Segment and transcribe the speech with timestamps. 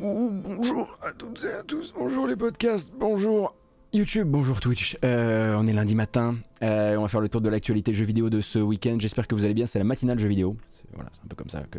[0.00, 3.54] bonjour à toutes et à tous, bonjour les podcasts, bonjour
[3.92, 4.96] YouTube, bonjour Twitch.
[5.04, 8.30] Euh, on est lundi matin, euh, on va faire le tour de l'actualité jeux vidéo
[8.30, 8.96] de ce week-end.
[8.98, 10.56] J'espère que vous allez bien, c'est la matinale jeux vidéo.
[10.94, 11.78] Voilà, c'est un peu comme ça que,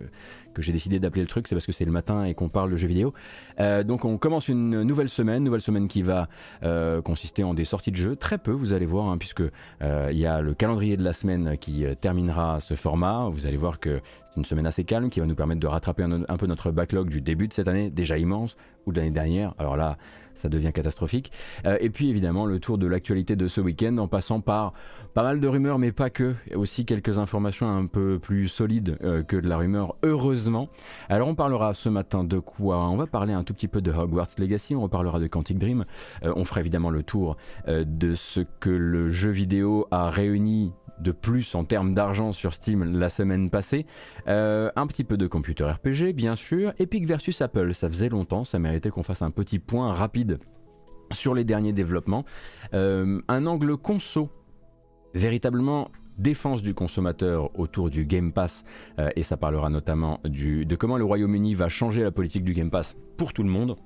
[0.53, 2.71] que j'ai décidé d'appeler le truc, c'est parce que c'est le matin et qu'on parle
[2.71, 3.13] de jeux vidéo.
[3.59, 6.27] Euh, donc on commence une nouvelle semaine, nouvelle semaine qui va
[6.63, 9.41] euh, consister en des sorties de jeux, très peu vous allez voir, hein, puisque
[9.81, 13.29] euh, il y a le calendrier de la semaine qui terminera ce format.
[13.29, 16.03] Vous allez voir que c'est une semaine assez calme qui va nous permettre de rattraper
[16.03, 19.11] un, un peu notre backlog du début de cette année, déjà immense, ou de l'année
[19.11, 19.53] dernière.
[19.57, 19.97] Alors là,
[20.39, 21.31] ça devient catastrophique.
[21.65, 24.73] Euh, et puis évidemment le tour de l'actualité de ce week-end en passant par
[25.13, 29.23] pas mal de rumeurs, mais pas que, aussi quelques informations un peu plus solides euh,
[29.23, 30.69] que de la rumeur, heureusement.
[31.09, 32.89] Alors on parlera ce matin de quoi?
[32.89, 35.85] On va parler un tout petit peu de Hogwarts Legacy, on reparlera de Quantic Dream,
[36.23, 37.37] Euh, on fera évidemment le tour
[37.67, 42.83] de ce que le jeu vidéo a réuni de plus en termes d'argent sur Steam
[42.99, 43.85] la semaine passée.
[44.27, 46.73] Euh, un petit peu de computer RPG, bien sûr.
[46.79, 50.39] Epic versus Apple, ça faisait longtemps, ça méritait qu'on fasse un petit point rapide
[51.11, 52.25] sur les derniers développements.
[52.73, 54.29] Euh, un angle conso,
[55.13, 58.63] véritablement défense du consommateur autour du Game Pass,
[58.99, 62.69] euh, et ça parlera notamment de comment le Royaume-Uni va changer la politique du Game
[62.69, 63.77] Pass pour tout le monde.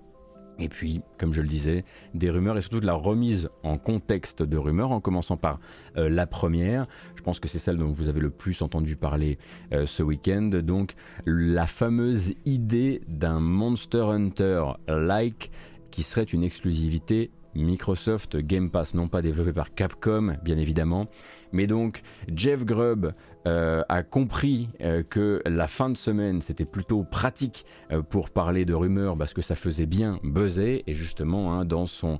[0.59, 4.43] Et puis, comme je le disais, des rumeurs et surtout de la remise en contexte
[4.43, 5.59] de rumeurs, en commençant par
[5.97, 6.87] euh, la première.
[7.15, 9.37] Je pense que c'est celle dont vous avez le plus entendu parler
[9.73, 10.49] euh, ce week-end.
[10.63, 10.93] Donc,
[11.25, 15.51] la fameuse idée d'un Monster Hunter-like
[15.91, 21.07] qui serait une exclusivité Microsoft Game Pass, non pas développé par Capcom, bien évidemment.
[21.51, 22.01] Mais donc,
[22.33, 23.13] Jeff Grubb
[23.45, 28.63] euh, a compris euh, que la fin de semaine c'était plutôt pratique euh, pour parler
[28.63, 30.83] de rumeurs parce que ça faisait bien buzzer.
[30.87, 32.19] Et justement hein, dans son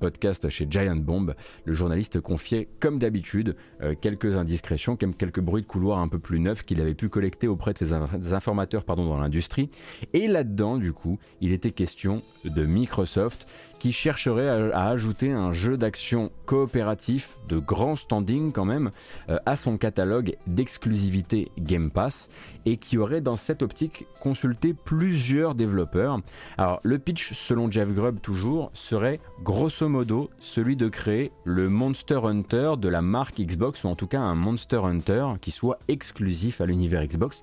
[0.00, 1.34] podcast chez Giant Bomb
[1.64, 3.56] le journaliste confiait comme d'habitude
[4.00, 7.72] quelques indiscrétions quelques bruits de couloir un peu plus neufs qu'il avait pu collecter auprès
[7.72, 7.92] de ses
[8.32, 9.70] informateurs pardon, dans l'industrie.
[10.12, 13.46] Et là-dedans du coup il était question de Microsoft
[13.78, 18.90] qui chercherait à, ajouter un jeu d'action coopératif de grand standing quand même
[19.28, 22.28] euh, à son catalogue d'exclusivité Game Pass
[22.64, 26.20] et qui aurait dans cette optique consulté plusieurs développeurs.
[26.58, 32.20] Alors le pitch selon Jeff Grubb toujours serait grosso modo celui de créer le Monster
[32.24, 36.60] Hunter de la marque Xbox ou en tout cas un Monster Hunter qui soit exclusif
[36.60, 37.42] à l'univers Xbox.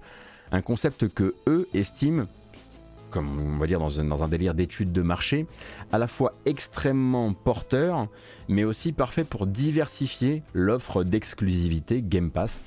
[0.52, 2.26] Un concept que eux estiment
[3.14, 5.46] comme on va dire dans un, délire d'études de marché,
[5.92, 8.08] à la fois extrêmement porteur,
[8.50, 12.60] mais aussi parfait pour diversifier l'offre d'exclusivité Game Pass.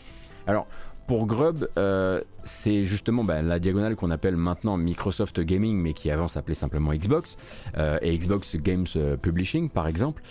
[0.46, 0.68] Alors,
[1.08, 6.10] pour Grub, euh, c'est justement bah, la diagonale qu'on appelle maintenant Microsoft Gaming, mais qui
[6.10, 7.36] avant s'appelait simplement Xbox,
[7.76, 10.22] euh, et Xbox Games euh, Publishing par exemple,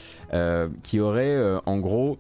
[0.84, 2.18] qui aurait en gros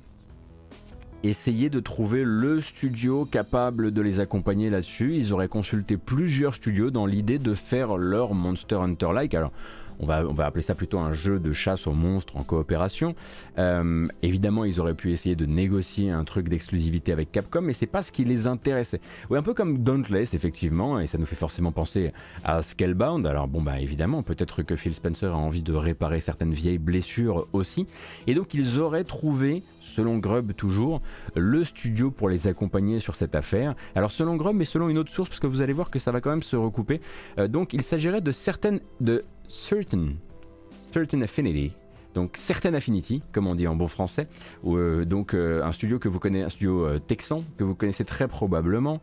[1.29, 5.15] essayé de trouver le studio capable de les accompagner là-dessus.
[5.15, 9.33] Ils auraient consulté plusieurs studios dans l'idée de faire leur Monster Hunter-like.
[9.33, 9.51] Alors,
[9.99, 13.15] on va, on va appeler ça plutôt un jeu de chasse aux monstres en coopération.
[13.57, 17.85] Euh, évidemment, ils auraient pu essayer de négocier un truc d'exclusivité avec Capcom, mais c'est
[17.85, 18.99] pas ce qui les intéressait.
[19.29, 22.11] Oui, un peu comme Dauntless, effectivement, et ça nous fait forcément penser
[22.43, 23.25] à Scalebound.
[23.25, 27.47] Alors bon, bah évidemment, peut-être que Phil Spencer a envie de réparer certaines vieilles blessures
[27.53, 27.87] aussi,
[28.27, 31.01] et donc ils auraient trouvé, selon Grubb toujours,
[31.35, 33.75] le studio pour les accompagner sur cette affaire.
[33.95, 36.11] Alors selon Grubb, mais selon une autre source, parce que vous allez voir que ça
[36.11, 36.99] va quand même se recouper.
[37.37, 40.07] Euh, donc il s'agirait de certaines, de certain,
[40.91, 41.71] certain affinity.
[42.13, 44.29] Donc Certain Affinity, comme on dit en bon français,
[44.65, 48.29] euh, donc euh, un studio que vous connaissez, un studio texan que vous connaissez très
[48.29, 49.01] probablement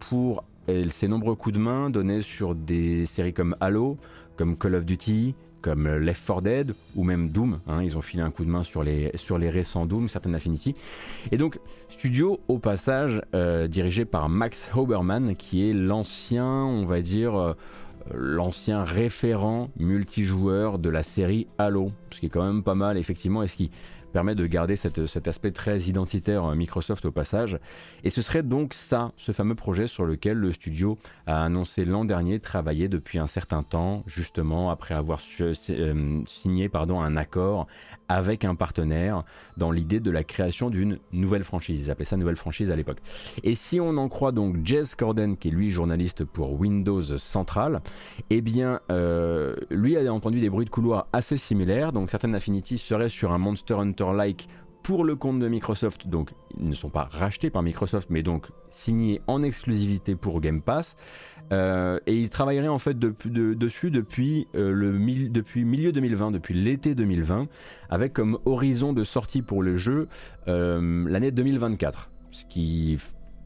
[0.00, 0.42] pour
[0.88, 3.98] ses nombreux coups de main donnés sur des séries comme Halo,
[4.36, 7.60] comme Call of Duty, comme euh, Left 4 Dead ou même Doom.
[7.66, 10.34] hein, ils ont filé un coup de main sur les, sur les récents Doom, Certain
[10.34, 10.74] Affinity.
[11.32, 17.00] Et donc studio au passage euh, dirigé par Max Hoberman, qui est l'ancien, on va
[17.02, 17.36] dire.
[17.38, 17.54] euh,
[18.14, 23.42] l'ancien référent multijoueur de la série Halo, ce qui est quand même pas mal effectivement
[23.42, 23.70] et ce qui
[24.10, 27.58] permet de garder cet aspect très identitaire euh, Microsoft au passage.
[28.04, 32.04] Et ce serait donc ça, ce fameux projet sur lequel le studio a annoncé l'an
[32.04, 36.68] dernier travailler depuis un certain temps, justement après avoir euh, signé
[37.02, 37.66] un accord
[38.10, 39.22] avec un partenaire
[39.56, 41.82] dans l'idée de la création d'une nouvelle franchise.
[41.84, 42.98] Ils appelaient ça nouvelle franchise à l'époque.
[43.44, 47.82] Et si on en croit donc Jez Corden, qui est lui journaliste pour Windows Central,
[48.28, 51.92] eh bien, euh, lui a entendu des bruits de couloir assez similaires.
[51.92, 54.48] Donc, certaines Affinity seraient sur un Monster Hunter-like
[54.82, 56.08] pour le compte de Microsoft.
[56.08, 60.62] Donc, ils ne sont pas rachetés par Microsoft, mais donc signés en exclusivité pour Game
[60.62, 60.96] Pass.
[61.52, 64.92] Euh, et il travaillerait en fait de- de- dessus depuis, euh, le
[65.28, 67.48] depuis milieu 2020, depuis l'été 2020,
[67.88, 70.08] avec comme horizon de sortie pour le jeu
[70.48, 72.10] euh, l'année 2024.
[72.30, 72.98] Ce qui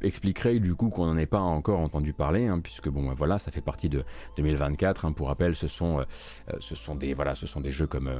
[0.04, 3.38] expliquerait du coup qu'on n'en ait pas encore entendu parler, hein, puisque bon, bah, voilà,
[3.38, 4.04] ça fait partie de
[4.36, 5.04] 2024.
[5.04, 5.12] Hein.
[5.12, 6.04] pour rappel, ce sont, euh,
[6.52, 8.10] euh, ce sont des, voilà, ce sont des jeux comme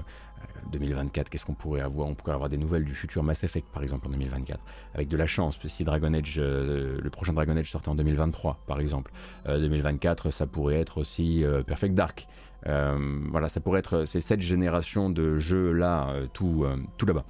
[0.72, 1.28] 2024.
[1.28, 2.08] Qu'est-ce qu'on pourrait avoir?
[2.08, 4.60] On pourrait avoir des nouvelles du futur Mass Effect, par exemple, en 2024,
[4.94, 5.58] avec de la chance.
[5.66, 9.12] Si Dragon Age, le prochain Dragon Age sortait en 2023, par exemple,
[9.46, 12.28] 2024, ça pourrait être aussi Perfect Dark.
[12.64, 16.66] voilà, ça pourrait être ces cette génération de jeux là, tout,
[16.98, 17.24] tout là-bas.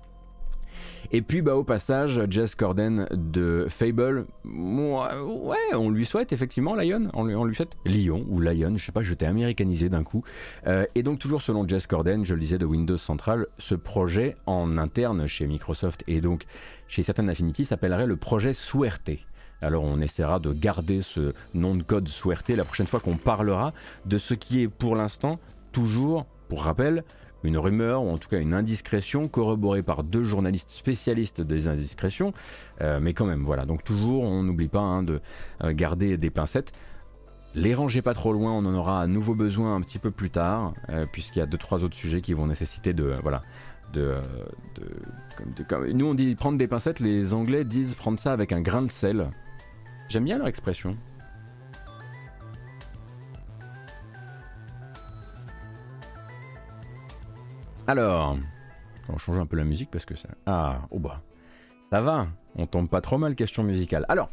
[1.13, 7.09] Et puis bah, au passage, Jess Corden de Fable, ouais, on lui souhaite effectivement Lion,
[7.13, 10.25] on lui, souhaite Lyon ou Lion, je sais pas, je t'ai américanisé d'un coup.
[10.67, 14.37] Euh, et donc toujours selon Jess Corden, je le disais de Windows Central, ce projet
[14.47, 16.45] en interne chez Microsoft et donc
[16.89, 19.11] chez Certain Affinity s'appellerait le projet Suerte.
[19.61, 23.73] Alors on essaiera de garder ce nom de code Suerte la prochaine fois qu'on parlera
[24.07, 25.39] de ce qui est pour l'instant
[25.73, 27.05] toujours, pour rappel,
[27.45, 32.33] une rumeur ou en tout cas une indiscrétion corroborée par deux journalistes spécialistes des indiscrétions.
[32.81, 33.67] Euh, mais quand même, voilà.
[33.67, 35.21] Donc toujours, on n'oublie pas hein, de
[35.63, 36.73] euh, garder des pincettes.
[37.55, 40.31] Les rangez pas trop loin, on en aura à nouveau besoin un petit peu plus
[40.31, 43.43] tard, euh, puisqu'il y a deux trois autres sujets qui vont nécessiter de voilà
[43.93, 44.17] de,
[45.93, 48.91] nous on dit prendre des pincettes, les Anglais disent prendre ça avec un grain de
[48.91, 49.31] sel.
[50.09, 50.97] J'aime bien leur expression.
[57.87, 58.39] Alors,
[59.09, 60.29] on va changer un peu la musique parce que ça.
[60.47, 61.21] Ah, oh bah,
[61.91, 64.07] ça va, on tombe pas trop mal, question musicale.
[64.09, 64.31] Alors,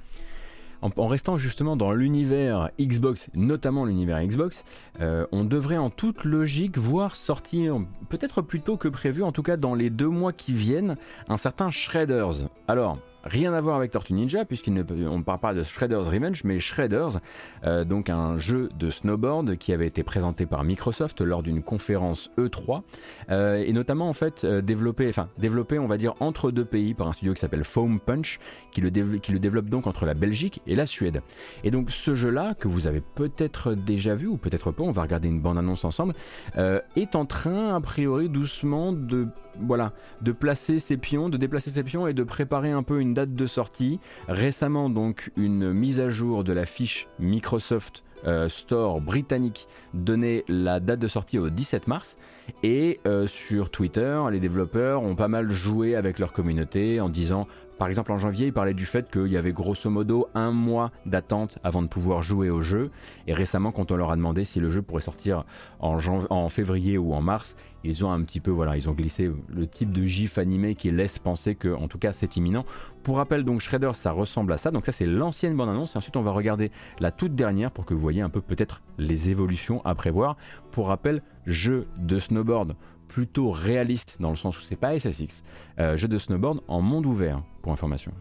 [0.81, 4.63] en, restant justement dans l'univers Xbox, notamment l'univers Xbox,
[5.01, 7.77] euh, on devrait en toute logique voir sortir,
[8.07, 10.95] peut-être plus tôt que prévu, en tout cas dans les deux mois qui viennent,
[11.27, 12.48] un certain Shredders.
[12.69, 16.60] Alors, Rien à voir avec Tortue Ninja, puisqu'on ne parle pas de Shredder's Revenge, mais
[16.60, 17.20] Shredders,
[17.64, 22.32] euh, donc un jeu de snowboard qui avait été présenté par Microsoft lors d'une conférence
[22.40, 22.82] E3,
[23.30, 26.96] euh, et notamment en fait euh, développé, enfin développé on va dire entre deux pays
[26.96, 28.40] par un studio qui s'appelle Foam Punch,
[28.72, 31.22] qui le, qui le développe donc entre la Belgique et la Suède.
[31.64, 35.04] Et donc ce jeu-là, que vous avez peut-être déjà vu, ou peut-être pas, on va
[35.04, 36.16] regarder une bande-annonce ensemble,
[36.58, 39.28] est en train a priori doucement de
[39.62, 43.13] voilà, de placer ses pions, de déplacer ses pions et de préparer un peu une
[43.13, 44.00] date de sortie.
[44.28, 50.80] Récemment donc une mise à jour de la fiche Microsoft euh, Store britannique donnait la
[50.80, 52.18] date de sortie au 17 mars
[52.62, 57.48] et euh, sur Twitter les développeurs ont pas mal joué avec leur communauté en disant
[57.81, 60.92] par exemple, en janvier, il parlait du fait qu'il y avait grosso modo un mois
[61.07, 62.92] d'attente avant de pouvoir jouer au jeu.
[63.25, 65.45] Et récemment, quand on leur a demandé si le jeu pourrait sortir
[65.80, 69.66] en, février ou en mars, ils ont un petit peu, voilà, ils ont glissé le
[69.66, 72.66] type de gif animé qui laisse penser que, en tout cas, c'est imminent.
[73.01, 74.69] Pour rappel, donc Shredder, ça ressemble à ça.
[74.69, 75.95] Donc ça, c'est l'ancienne bande-annonce.
[75.95, 76.69] Ensuite, on va regarder
[77.00, 80.38] la toute dernière pour que vous voyez un peu peut-être les évolutions à prévoir.
[80.69, 82.75] Pour rappel, jeu de snowboard
[83.12, 85.44] plutôt réaliste dans le sens où c'est pas SSX.
[85.80, 88.13] Euh, jeu de snowboard en monde ouvert, pour information.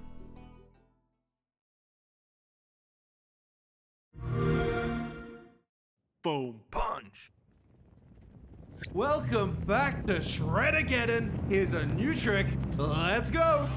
[6.23, 7.33] Boom punch.
[8.93, 11.31] Welcome back to Shredageddon.
[11.49, 12.47] Here's a new trick.
[12.77, 13.69] Let's go.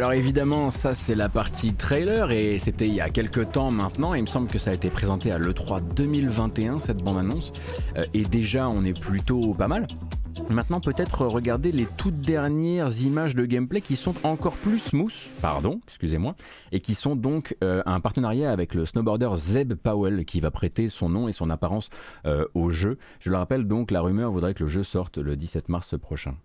[0.00, 4.14] Alors évidemment, ça c'est la partie trailer et c'était il y a quelques temps maintenant.
[4.14, 7.52] Il me semble que ça a été présenté à l'E3 2021, cette bande-annonce.
[7.98, 9.86] Euh, et déjà, on est plutôt pas mal.
[10.48, 15.82] Maintenant, peut-être regarder les toutes dernières images de gameplay qui sont encore plus smooth, pardon,
[15.86, 16.34] excusez-moi,
[16.72, 20.88] et qui sont donc euh, un partenariat avec le snowboarder Zeb Powell qui va prêter
[20.88, 21.90] son nom et son apparence
[22.24, 22.96] euh, au jeu.
[23.18, 26.36] Je le rappelle donc, la rumeur voudrait que le jeu sorte le 17 mars prochain.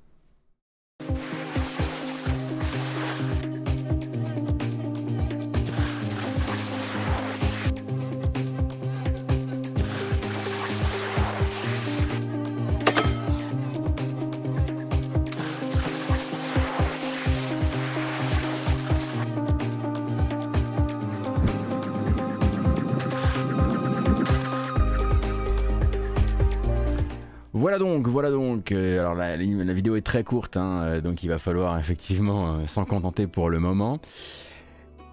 [27.55, 28.73] Voilà donc, voilà donc.
[28.73, 32.83] Euh, alors la, vidéo est très courte, hein, euh, donc il va falloir effectivement s'en
[32.83, 33.99] contenter pour le moment.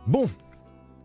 [0.08, 0.26] Bon,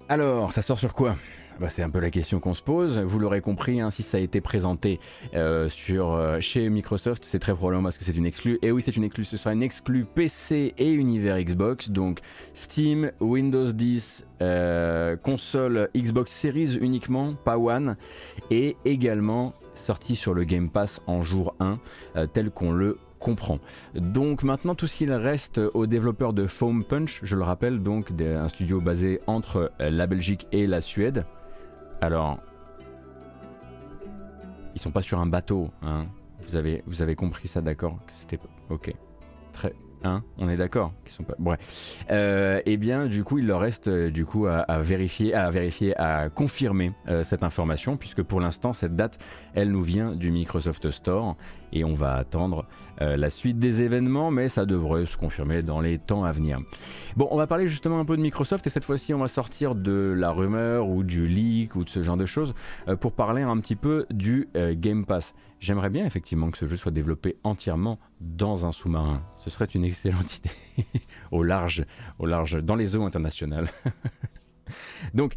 [0.10, 1.15] alors ça sort sur quoi?
[1.60, 3.00] Bah, c'est un peu la question qu'on se pose.
[3.00, 5.00] Vous l'aurez compris, hein, si ça a été présenté
[5.34, 8.60] euh, euh, chez Microsoft, c'est très probablement parce que c'est une exclue.
[8.62, 9.25] Et oui, c'est une exclue.
[9.25, 11.89] Ce sera une exclue PC et univers Xbox.
[11.89, 12.20] Donc
[12.53, 17.96] Steam, Windows 10, euh, console Xbox Series uniquement, pas One.
[18.51, 21.79] Et également sorti sur le Game Pass en jour 1,
[22.34, 23.60] tel qu'on le comprend.
[23.96, 28.12] Donc maintenant tout ce qu'il reste aux développeurs de Foam Punch, je le rappelle donc
[28.19, 31.25] un studio basé entre la Belgique et la Suède,
[32.00, 32.38] alors,
[34.75, 36.05] ils sont pas sur un bateau, hein.
[36.48, 37.98] Vous avez, vous avez compris ça, d'accord?
[38.15, 38.93] C'était ok.
[39.51, 39.74] Très,
[40.04, 41.36] hein On est d'accord qu'ils sont pas.
[41.39, 41.60] Bref.
[42.12, 45.98] Euh, eh bien, du coup, il leur reste euh, du coup à, vérifier, à vérifier,
[46.00, 49.20] à confirmer euh, cette information, puisque pour l'instant, cette date,
[49.54, 51.36] elle nous vient du Microsoft Store
[51.71, 52.65] et on va attendre
[53.01, 56.59] euh, la suite des événements, mais ça devrait se confirmer dans les temps à venir.
[57.15, 59.75] Bon, on va parler justement un peu de Microsoft et cette fois-ci on va sortir
[59.75, 62.53] de la rumeur ou du leak ou de ce genre de choses
[62.88, 65.33] euh, pour parler un petit peu du euh, Game Pass.
[65.59, 69.24] J'aimerais bien effectivement que ce jeu soit développé entièrement dans un sous-marin.
[69.36, 70.38] Ce serait une excellente
[70.77, 70.86] idée
[71.31, 71.86] au large,
[72.19, 73.69] au large, dans les eaux internationales.
[75.13, 75.36] Donc,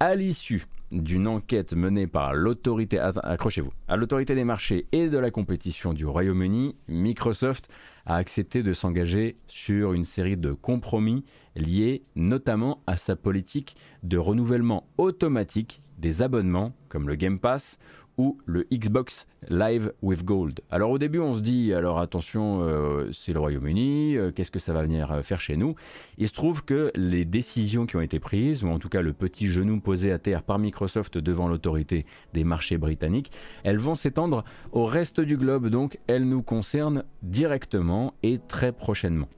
[0.00, 5.94] à l'issue d'une enquête menée par l'autorité, à l'autorité des marchés et de la compétition
[5.94, 7.68] du Royaume-Uni, Microsoft
[8.06, 11.24] a accepté de s'engager sur une série de compromis
[11.56, 17.78] liés notamment à sa politique de renouvellement automatique des abonnements comme le Game Pass
[18.22, 20.60] ou le Xbox Live with Gold.
[20.70, 24.60] Alors au début on se dit alors attention euh, c'est le Royaume-Uni, euh, qu'est-ce que
[24.60, 25.74] ça va venir euh, faire chez nous?
[26.18, 29.12] Il se trouve que les décisions qui ont été prises, ou en tout cas le
[29.12, 33.32] petit genou posé à terre par Microsoft devant l'autorité des marchés britanniques,
[33.64, 39.28] elles vont s'étendre au reste du globe, donc elles nous concernent directement et très prochainement.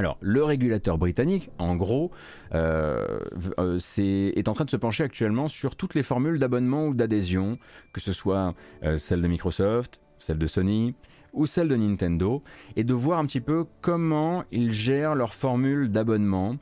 [0.00, 2.10] Alors, le régulateur britannique, en gros,
[2.54, 3.20] euh,
[3.58, 7.58] euh, est, en train de se pencher actuellement sur toutes les formules d'abonnement ou d'adhésion,
[7.92, 10.94] que ce soit euh, celle de Microsoft, celle de Sony
[11.34, 12.42] ou celle de Nintendo,
[12.76, 16.56] et de voir un petit peu comment ils gèrent leurs formules d'abonnement.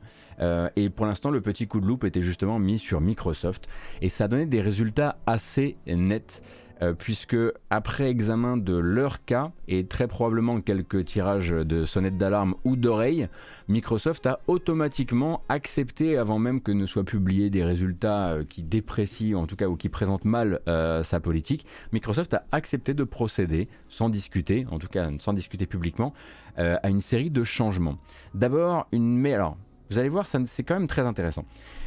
[0.75, 3.69] et pour l'instant, le petit coup de loupe était justement mis sur Microsoft,
[4.01, 6.43] et ça a donné des résultats assez nets.
[6.81, 7.35] Euh, puisque
[7.69, 13.27] après examen de leur cas et très probablement quelques tirages de sonnettes d'alarme ou d'oreilles,
[13.67, 19.37] Microsoft a automatiquement accepté, avant même que ne soient publiés des résultats euh, qui déprécient,
[19.37, 23.67] en tout cas ou qui présentent mal euh, sa politique, Microsoft a accepté de procéder,
[23.89, 26.13] sans discuter, en tout cas sans discuter publiquement,
[26.57, 27.97] à une série de changements.
[28.33, 29.15] D'abord, une...
[29.17, 29.37] Mais
[29.89, 31.45] vous allez voir, c'est quand même très intéressant.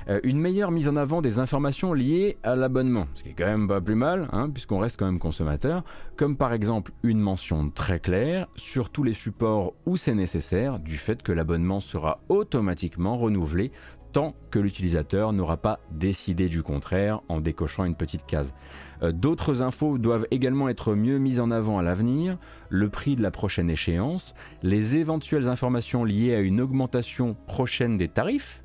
[0.09, 3.47] Euh, une meilleure mise en avant des informations liées à l'abonnement, ce qui est quand
[3.47, 5.85] même pas plus mal, hein, puisqu'on reste quand même consommateur,
[6.17, 10.99] comme par exemple une mention très claire sur tous les supports où c'est nécessaire du
[10.99, 13.73] fait que l'abonnement sera automatiquement renouvelé
[14.13, 18.55] tant que l'utilisateur n'aura pas décidé du contraire en décochant une petite case.
[19.03, 23.23] Euh, d'autres infos doivent également être mieux mises en avant à l'avenir, le prix de
[23.23, 28.62] la prochaine échéance, les éventuelles informations liées à une augmentation prochaine des tarifs,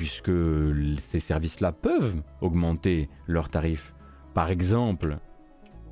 [0.00, 0.32] puisque
[0.98, 3.94] ces services-là peuvent augmenter leurs tarifs.
[4.32, 5.18] Par exemple,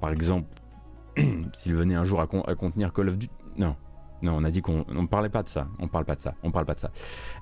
[0.00, 0.48] par exemple,
[1.52, 3.76] s'ils venaient un jour à, contenir Call of Duty, non,
[4.22, 5.68] non, on a dit qu'on ne parlait pas de ça.
[5.78, 6.32] On parle pas de ça.
[6.42, 6.90] On parle pas de ça.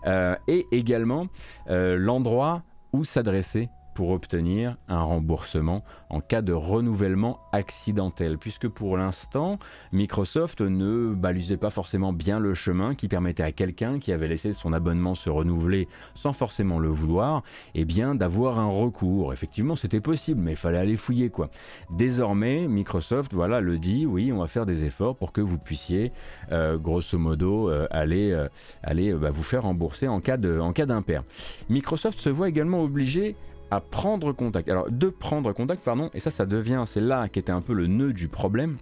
[0.07, 1.29] Euh, et également
[1.71, 8.99] euh, l'endroit où s'adresser pour obtenir un remboursement en cas de renouvellement accidentel, puisque pour
[8.99, 9.59] l'instant,
[9.91, 14.53] Microsoft ne balisait pas forcément bien le chemin qui permettait à quelqu'un qui avait laissé
[14.53, 17.43] son abonnement se renouveler sans forcément le vouloir,
[17.75, 19.33] et eh bien d'avoir un recours.
[19.33, 21.49] Effectivement, c'était possible, mais il fallait aller fouiller quoi.
[21.91, 26.13] Désormais, Microsoft, voilà, le dit, oui, on va faire des efforts pour que vous puissiez,
[26.53, 28.49] euh, grosso modo, euh, aller, euh,
[28.83, 31.25] aller bah, vous faire rembourser en cas en cas d'impair.
[31.71, 33.37] Microsoft se voit également obligé
[33.71, 34.69] à prendre contact.
[34.69, 37.73] Alors de prendre contact, pardon, et ça ça devient, c'est là qui était un peu
[37.73, 38.77] le nœud du problème.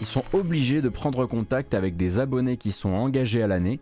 [0.00, 3.80] Ils sont obligés de prendre contact avec des abonnés qui sont engagés à l'année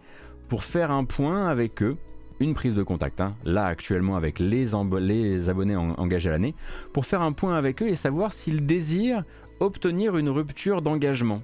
[0.48, 1.96] pour faire un point avec eux,
[2.40, 4.66] une prise de contact, hein, là actuellement avec les,
[5.00, 6.54] les abonnés engagés à l'année,
[6.92, 9.24] pour faire un point avec eux et savoir s'ils désirent
[9.60, 11.42] obtenir une rupture d'engagement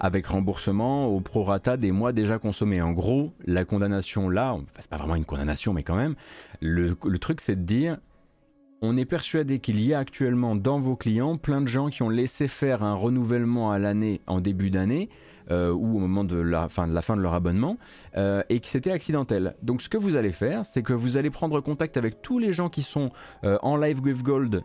[0.00, 2.82] avec remboursement au prorata des mois déjà consommés.
[2.82, 6.14] En gros, la condamnation là, c'est pas vraiment une condamnation, mais quand même,
[6.60, 7.98] le truc c'est de dire
[8.84, 12.10] on est persuadé qu'il y a actuellement dans vos clients plein de gens qui ont
[12.10, 15.08] laissé faire un renouvellement à l'année en début d'année
[15.50, 17.76] euh, ou au moment de la fin de, leur abonnement,
[18.16, 19.54] euh, et que c'était accidentel.
[19.62, 22.54] Donc ce que vous allez faire, c'est que vous allez prendre contact avec tous les
[22.54, 23.10] gens qui sont
[23.44, 24.62] euh, en Live with Gold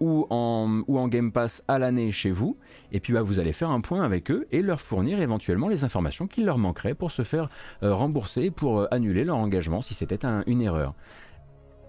[0.00, 2.56] ou, en, ou en Game Pass à l'année chez vous,
[2.92, 5.84] et puis bah, vous allez faire un point avec eux et leur fournir éventuellement les
[5.84, 7.48] informations qui leur manqueraient pour se faire
[7.82, 10.94] rembourser, pour annuler leur engagement si c'était une erreur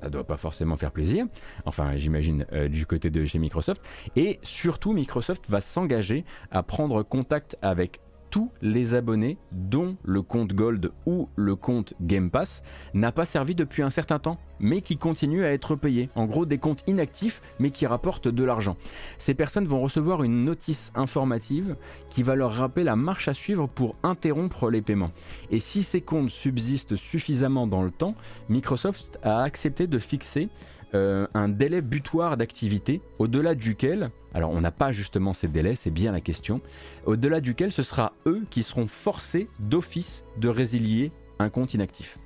[0.01, 1.25] ça doit pas forcément faire plaisir,
[1.65, 3.81] enfin j'imagine du côté de chez Microsoft,
[4.15, 7.99] et surtout Microsoft va s'engager à prendre contact avec
[8.35, 12.63] tous les abonnés dont le compte Gold ou le compte Game Pass
[12.93, 16.09] n'a pas servi depuis un certain temps, mais qui continue à être payé.
[16.15, 18.75] En gros, des comptes inactifs, mais qui rapportent de l'argent.
[19.19, 21.77] Ces personnes vont recevoir une notice informative
[22.09, 25.11] qui va leur rappeler la marche à suivre pour interrompre les paiements.
[25.49, 28.15] Et si ces comptes subsistent suffisamment dans le temps,
[28.49, 30.49] Microsoft a accepté de fixer
[30.95, 35.91] euh, un délai butoir d'activité au-delà duquel, alors on n'a pas justement ces délais, c'est
[35.91, 36.61] bien la question,
[37.05, 42.17] au-delà duquel ce sera eux qui seront forcés d'office de résilier un compte inactif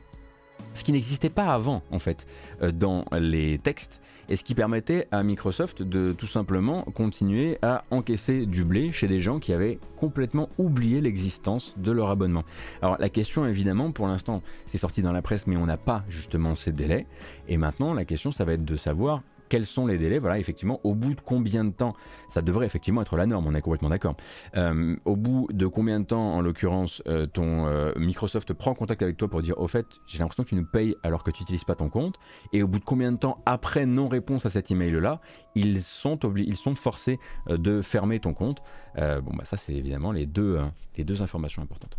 [0.73, 2.25] ce qui n'existait pas avant en fait
[2.61, 7.83] euh, dans les textes et ce qui permettait à Microsoft de tout simplement continuer à
[7.91, 12.43] encaisser du blé chez des gens qui avaient complètement oublié l'existence de leur abonnement.
[12.81, 16.03] Alors la question évidemment pour l'instant c'est sorti dans la presse mais on n'a pas
[16.07, 17.07] justement ces délais
[17.47, 20.79] et maintenant la question ça va être de savoir quels sont les délais Voilà, effectivement,
[20.83, 21.95] au bout de combien de temps
[22.29, 24.15] Ça devrait effectivement être la norme, on est complètement d'accord.
[24.55, 29.01] Euh, au bout de combien de temps, en l'occurrence, euh, ton euh, Microsoft prend contact
[29.01, 31.43] avec toi pour dire au fait, j'ai l'impression que tu nous payes alors que tu
[31.43, 32.19] n'utilises pas ton compte.
[32.53, 35.19] Et au bout de combien de temps après non-réponse à cet email-là,
[35.55, 38.61] ils sont, ils sont forcés de fermer ton compte.
[38.95, 40.59] bon, bah ça, c'est évidemment les deux,
[40.97, 41.97] les deux informations importantes.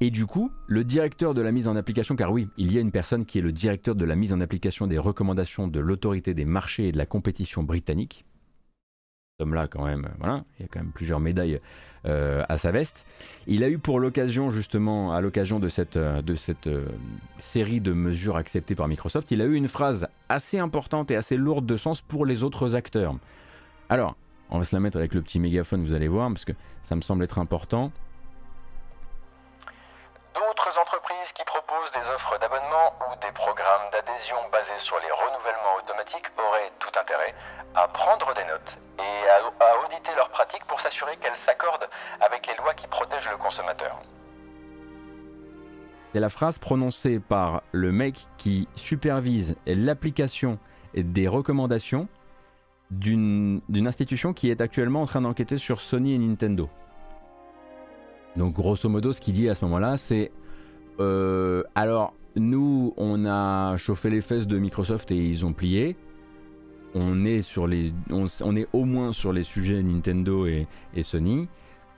[0.00, 2.80] Et du coup, le directeur de la mise en application, car oui, il y a
[2.82, 6.34] une personne qui est le directeur de la mise en application des recommandations de l'autorité
[6.34, 8.26] des marchés et de la compétition britannique.
[9.38, 11.60] Cet homme-là, quand même, voilà, il y a quand même plusieurs médailles
[12.04, 13.06] euh, à sa veste.
[13.46, 16.86] Il a eu pour l'occasion, justement, à l'occasion de cette, euh, de cette euh,
[17.38, 21.36] série de mesures acceptées par Microsoft, il a eu une phrase assez importante et assez
[21.36, 23.16] lourde de sens pour les autres acteurs.
[23.88, 24.14] Alors,
[24.50, 26.96] on va se la mettre avec le petit mégaphone, vous allez voir, parce que ça
[26.96, 27.92] me semble être important.
[30.36, 35.76] D'autres entreprises qui proposent des offres d'abonnement ou des programmes d'adhésion basés sur les renouvellements
[35.78, 37.34] automatiques auraient tout intérêt
[37.74, 39.40] à prendre des notes et à,
[39.86, 41.88] auditer leurs pratiques pour s'assurer qu'elles s'accordent
[42.20, 43.98] avec les lois qui protègent le consommateur.
[46.12, 50.58] C'est la phrase prononcée par le mec qui supervise l'application
[50.94, 52.08] des recommandations
[52.90, 56.68] d'une institution qui est actuellement en train d'enquêter sur Sony et Nintendo.
[58.36, 60.30] Donc grosso modo, ce qu'il dit à ce moment-là, c'est
[61.00, 65.96] euh, alors nous, on a chauffé les fesses de Microsoft et ils ont plié.
[66.94, 70.66] On est sur les, on, est au moins sur les sujets Nintendo et,
[71.02, 71.48] Sony.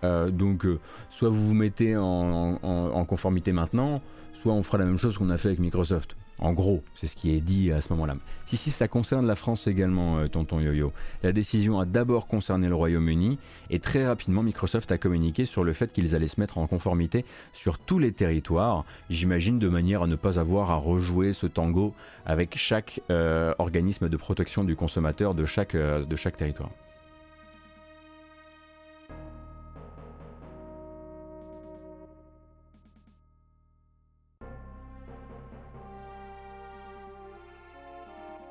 [0.05, 0.79] Euh, donc, euh,
[1.11, 4.01] soit vous vous mettez en conformité maintenant,
[4.33, 6.17] soit on fera la même chose qu'on a fait avec Microsoft.
[6.39, 8.17] En gros, c'est ce qui est dit à ce moment-là.
[8.47, 10.93] Si, si, ça concerne la France également, euh, tonton Yo-Yo.
[11.23, 13.39] La décision a d'abord concerné le Royaume-Uni
[13.71, 17.25] et très rapidement, Microsoft a communiqué sur le fait qu'ils allaient se mettre en conformité
[17.55, 18.85] sur tous les territoires.
[19.11, 24.09] J'imagine de manière à ne pas avoir à rejouer ce tango avec chaque euh, organisme
[24.09, 26.71] de protection du consommateur de chaque, euh, de chaque territoire.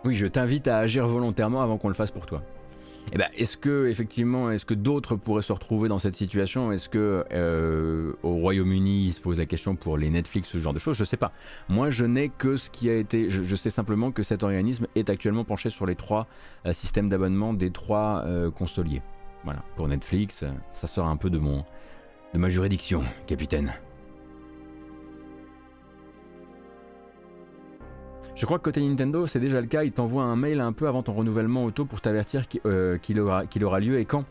[0.07, 2.41] Oui, je t'invite à agir volontairement avant qu'on le fasse pour toi.
[3.11, 6.71] Eh ben, est-ce que effectivement, est-ce que d'autres pourraient se retrouver dans cette situation?
[6.71, 10.73] Est-ce que euh, au Royaume-Uni, ils se posent la question pour les Netflix, ce genre
[10.73, 10.95] de choses?
[10.95, 11.33] Je sais pas.
[11.67, 13.29] Moi, je n'ai que ce qui a été.
[13.29, 16.25] Je, sais simplement que cet organisme est actuellement penché sur les trois
[16.65, 19.01] euh, systèmes d'abonnement des trois euh, consoliers.
[19.43, 19.61] Voilà.
[19.75, 21.65] Pour Netflix, ça sort un peu de mon
[22.33, 23.73] de ma juridiction, capitaine.
[28.37, 29.83] Je crois que côté Nintendo, c'est déjà le cas.
[29.83, 33.79] Il t'envoie un mail un peu avant ton renouvellement auto pour t'avertir euh, qu'il aura,
[33.79, 34.25] lieu et quand.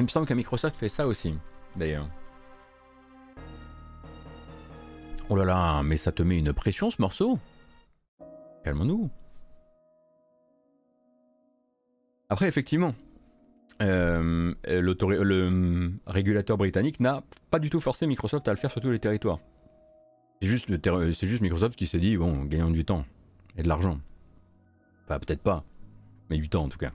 [0.00, 1.36] Il me semble que Microsoft fait ça aussi,
[1.76, 2.08] d'ailleurs.
[5.28, 7.38] Oh là là, mais ça te met une pression ce morceau.
[8.64, 9.08] Calmons-nous.
[12.30, 12.94] Après, effectivement,
[13.80, 18.80] euh, le hum, régulateur britannique n'a pas du tout forcé Microsoft à le faire sur
[18.80, 19.38] tous les territoires.
[20.42, 20.68] C'est juste,
[21.22, 23.04] juste Microsoft qui s'est dit, bon, gagnons du temps
[23.62, 23.98] de l'argent.
[25.04, 25.64] Enfin, peut-être pas,
[26.28, 26.92] mais du temps en tout cas.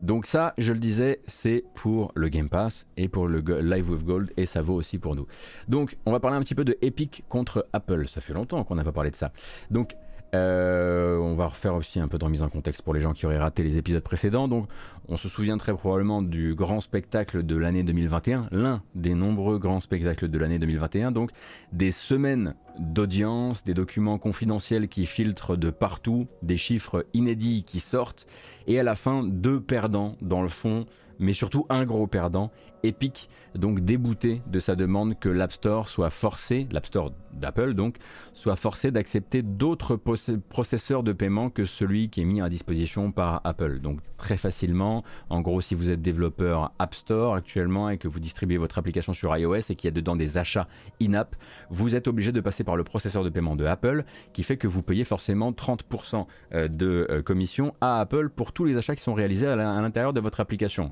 [0.00, 4.04] Donc ça, je le disais, c'est pour le Game Pass et pour le Live with
[4.04, 5.26] Gold et ça vaut aussi pour nous.
[5.66, 8.06] Donc on va parler un petit peu de Epic contre Apple.
[8.06, 9.32] Ça fait longtemps qu'on n'a pas parlé de ça.
[9.72, 9.96] Donc
[10.34, 13.26] euh, on va refaire aussi un peu de remise en contexte pour les gens qui
[13.26, 14.48] auraient raté les épisodes précédents.
[14.48, 14.68] Donc,
[15.08, 19.80] on se souvient très probablement du grand spectacle de l'année 2021, l'un des nombreux grands
[19.80, 21.12] spectacles de l'année 2021.
[21.12, 21.30] Donc,
[21.72, 28.26] des semaines d'audience, des documents confidentiels qui filtrent de partout, des chiffres inédits qui sortent,
[28.66, 30.84] et à la fin, deux perdants dans le fond,
[31.18, 32.50] mais surtout un gros perdant
[32.82, 37.96] Epic donc débouté de sa demande que l'App Store soit forcé, l'App Store d'Apple donc,
[38.34, 43.40] soit forcé d'accepter d'autres processeurs de paiement que celui qui est mis à disposition par
[43.44, 43.80] Apple.
[43.80, 48.20] Donc très facilement, en gros si vous êtes développeur App Store actuellement et que vous
[48.20, 50.68] distribuez votre application sur iOS et qu'il y a dedans des achats
[51.00, 51.36] in-app,
[51.70, 54.66] vous êtes obligé de passer par le processeur de paiement de Apple qui fait que
[54.66, 59.02] vous payez forcément 30% euh, de euh, commission à Apple pour tous les achats qui
[59.02, 60.90] sont réalisés à l'intérieur de votre application.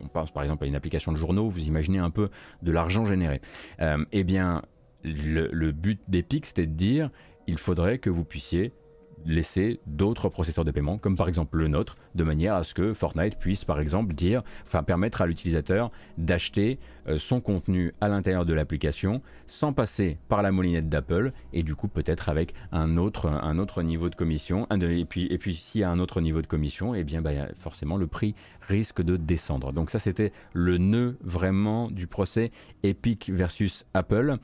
[0.00, 2.30] On pense par exemple à une application de journaux, vous imaginez un peu
[2.62, 3.40] de l'argent généré.
[3.80, 4.62] Euh, eh bien,
[5.04, 7.10] le, le but d'Epic, c'était de dire,
[7.46, 8.72] il faudrait que vous puissiez
[9.26, 12.92] laisser d'autres processeurs de paiement, comme par exemple le nôtre, de manière à ce que
[12.92, 14.42] Fortnite puisse par exemple dire,
[14.86, 16.78] permettre à l'utilisateur d'acheter
[17.08, 21.74] euh, son contenu à l'intérieur de l'application sans passer par la molinette d'Apple et du
[21.74, 24.66] coup peut-être avec un autre, un autre niveau de commission.
[24.70, 27.22] et puis, et puis s'il y a un autre niveau de commission, et eh bien
[27.22, 28.34] bah, forcément le prix
[28.68, 29.72] risque de descendre.
[29.72, 32.50] Donc ça c'était le nœud vraiment du procès
[32.82, 34.38] Epic versus Apple.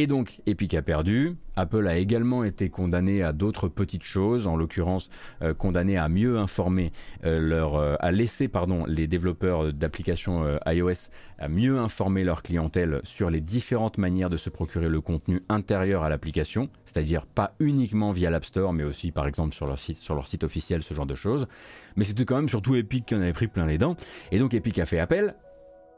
[0.00, 1.34] Et donc Epic a perdu.
[1.56, 5.10] Apple a également été condamné à d'autres petites choses, en l'occurrence
[5.42, 6.92] euh, condamné à mieux informer
[7.24, 13.00] euh, leur, euh, à laisser pardon les développeurs d'applications iOS à mieux informer leur clientèle
[13.02, 18.12] sur les différentes manières de se procurer le contenu intérieur à l'application, c'est-à-dire pas uniquement
[18.12, 20.94] via l'App Store, mais aussi par exemple sur leur site, sur leur site officiel, ce
[20.94, 21.48] genre de choses.
[21.96, 23.96] Mais c'était quand même surtout Epic qui en avait pris plein les dents.
[24.30, 25.34] Et donc Epic a fait appel,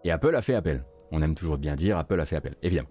[0.04, 0.84] et Apple a fait appel.
[1.12, 2.88] On aime toujours bien dire Apple a fait appel, évidemment.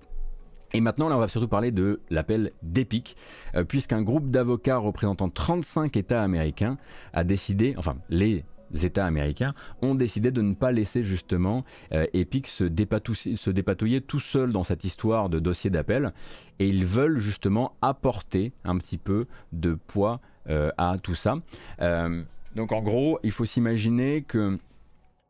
[0.74, 3.16] Et maintenant, là, on va surtout parler de l'appel d'Epic,
[3.56, 6.78] euh, puisqu'un groupe d'avocats représentant 35 États américains
[7.14, 8.44] a décidé, enfin, les
[8.84, 14.52] États américains ont décidé de ne pas laisser justement euh, Epic se, dépatouiller tout seul
[14.52, 16.14] dans cette histoire de dossier d'appel,
[16.60, 21.38] et ils veulent justement apporter un petit peu de poids euh, à tout ça.
[22.56, 24.60] donc en gros, il faut s'imaginer que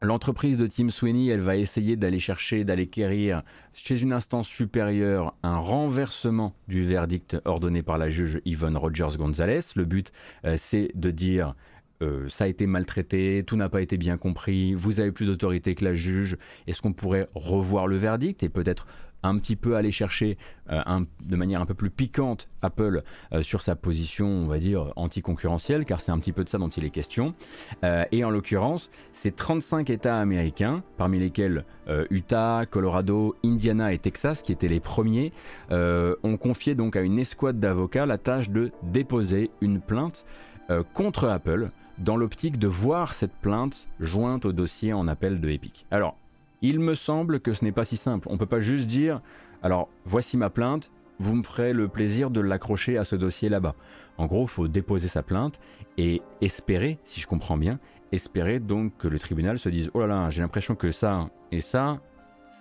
[0.02, 3.42] L'entreprise de Tim Sweeney, elle va essayer d'aller chercher, d'aller quérir
[3.74, 9.60] chez une instance supérieure un renversement du verdict ordonné par la juge Yvonne Rogers Gonzalez.
[9.76, 10.14] Le but,
[10.46, 11.54] euh, c'est de dire
[12.02, 15.76] euh, ça a été maltraité, tout n'a pas été bien compris, vous avez plus d'autorité
[15.76, 18.88] que la juge, est-ce qu'on pourrait revoir le verdict et peut-être
[19.24, 20.38] un petit peu aller chercher
[20.72, 20.82] euh,
[21.22, 23.04] de manière un peu plus piquante Apple
[23.34, 26.58] euh, sur sa position, on va dire, anticoncurrentielle, car c'est un petit peu de ça
[26.58, 27.34] dont il est question.
[27.84, 31.66] Euh, et en l'occurrence, ces 35 États américains, parmi lesquels
[32.12, 35.34] Utah, Colorado, Indiana et Texas, qui étaient les premiers,
[35.72, 40.24] ont confié donc à une escouade d'avocats la tâche de déposer une plainte
[40.94, 45.88] contre Apple dans l'optique de voir cette plainte jointe au dossier en appel de Epic.
[45.90, 46.16] Alors,
[46.62, 48.28] il me semble que ce n'est pas si simple.
[48.30, 49.22] On ne peut pas juste dire
[49.62, 53.76] alors voici ma plainte, vous me ferez le plaisir de l'accrocher à ce dossier là-bas.
[54.18, 55.60] En gros, il faut déposer sa plainte
[55.98, 57.80] et espérer, si je comprends bien,
[58.12, 61.62] espérer donc que le tribunal se dise oh là là, j'ai l'impression que ça et
[61.62, 62.00] ça,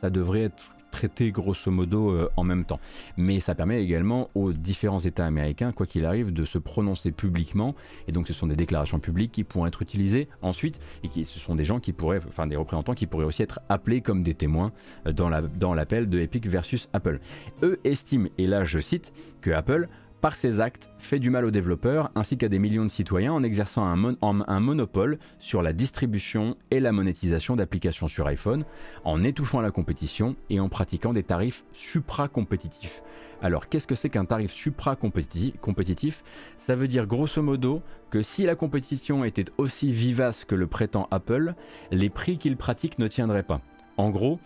[0.01, 2.81] ça devrait être traité grosso modo euh, en même temps.
[3.17, 7.77] Mais ça permet également aux différents États américains, quoi qu'il arrive, de se prononcer publiquement.
[8.09, 11.39] Et donc ce sont des déclarations publiques qui pourront être utilisées ensuite et qui ce
[11.39, 14.35] sont des gens qui pourraient, enfin des représentants qui pourraient aussi être appelés comme des
[14.35, 14.73] témoins
[15.07, 15.29] euh, dans
[15.75, 17.21] l'appel dans de Epic versus Apple.
[17.63, 19.89] Eux estiment, et là je cite, que Apple
[20.21, 23.43] par ses actes, fait du mal aux développeurs ainsi qu'à des millions de citoyens en
[23.43, 28.65] exerçant un, monopole sur la distribution et la monétisation d'applications sur iPhone,
[29.05, 33.03] en étouffant la compétition et en pratiquant des tarifs supra-compétitifs.
[33.41, 36.25] Alors qu'est-ce que c'est qu'un tarif supra-compétitif
[36.57, 41.07] Ça veut dire grosso modo que si la compétition était aussi vivace que le prétend
[41.13, 41.55] Apple,
[41.93, 43.61] les prix qu'ils pratiquent ne tiendraient pas.
[43.97, 44.41] En gros,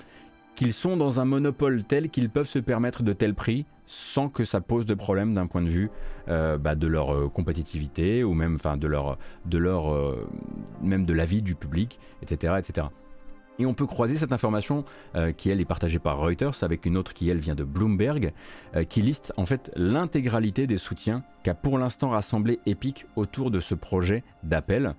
[0.54, 4.44] qu'ils sont dans un monopole tel qu'ils peuvent se permettre de tels prix sans que
[4.44, 5.90] ça pose de problème d'un point de vue
[6.28, 9.18] euh, bah, de leur euh, compétitivité ou même de leur
[9.92, 10.26] euh,
[10.82, 12.86] de l'avis du public etc etc
[13.58, 14.84] et on peut croiser cette information
[15.36, 18.32] qui elle est partagée par Reuters avec une autre qui elle vient de Bloomberg
[18.88, 23.74] qui liste en fait l'intégralité des soutiens qu'a pour l'instant rassemblé Epic autour de ce
[23.74, 24.94] projet d'appel.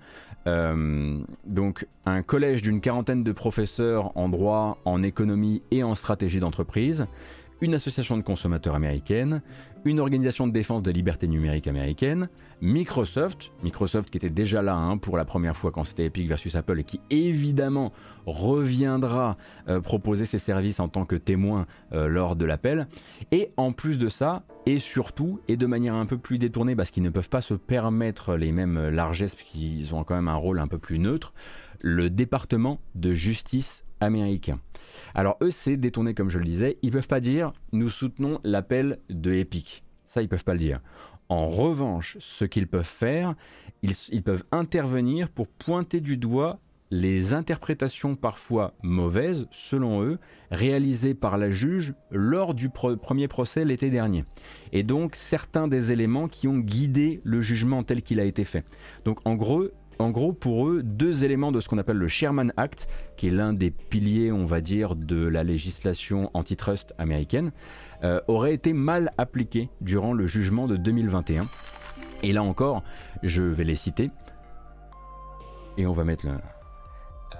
[0.46, 7.06] donc un collège d'une quarantaine de professeurs en droit, en économie et en stratégie d'entreprise,
[7.60, 9.42] une association de consommateurs américaine,
[9.84, 12.28] une organisation de défense des libertés numériques américaine,
[12.60, 16.54] Microsoft, Microsoft qui était déjà là hein, pour la première fois quand c'était Epic versus
[16.54, 17.92] Apple et qui évidemment
[18.26, 19.36] reviendra
[19.68, 22.86] euh, proposer ses services en tant que témoin euh, lors de l'appel.
[23.32, 26.90] Et en plus de ça, et surtout, et de manière un peu plus détournée parce
[26.90, 30.58] qu'ils ne peuvent pas se permettre les mêmes largesses puisqu'ils ont quand même un rôle
[30.58, 31.34] un peu plus neutre,
[31.80, 34.60] le département de justice américain.
[35.14, 38.98] Alors eux, c'est détourné comme je le disais, ils peuvent pas dire nous soutenons l'appel
[39.10, 39.82] de Epic.
[40.06, 40.80] Ça, ils peuvent pas le dire.
[41.28, 43.34] En revanche, ce qu'ils peuvent faire,
[43.82, 50.18] ils, peuvent intervenir pour pointer du doigt les interprétations parfois mauvaises, selon eux,
[50.50, 54.24] réalisées par la juge lors du premier procès l'été dernier.
[54.72, 58.64] Et donc certains des éléments qui ont guidé le jugement tel qu'il a été fait.
[59.04, 59.64] Donc en gros,
[59.98, 63.30] en gros, pour eux, deux éléments de ce qu'on appelle le Sherman Act, qui est
[63.30, 67.52] l'un des piliers, on va dire, de la législation antitrust américaine,
[68.02, 71.46] euh, auraient été mal appliqués durant le jugement de 2021.
[72.22, 72.82] Et là encore,
[73.22, 74.10] je vais les citer.
[75.76, 76.32] Et on va mettre le...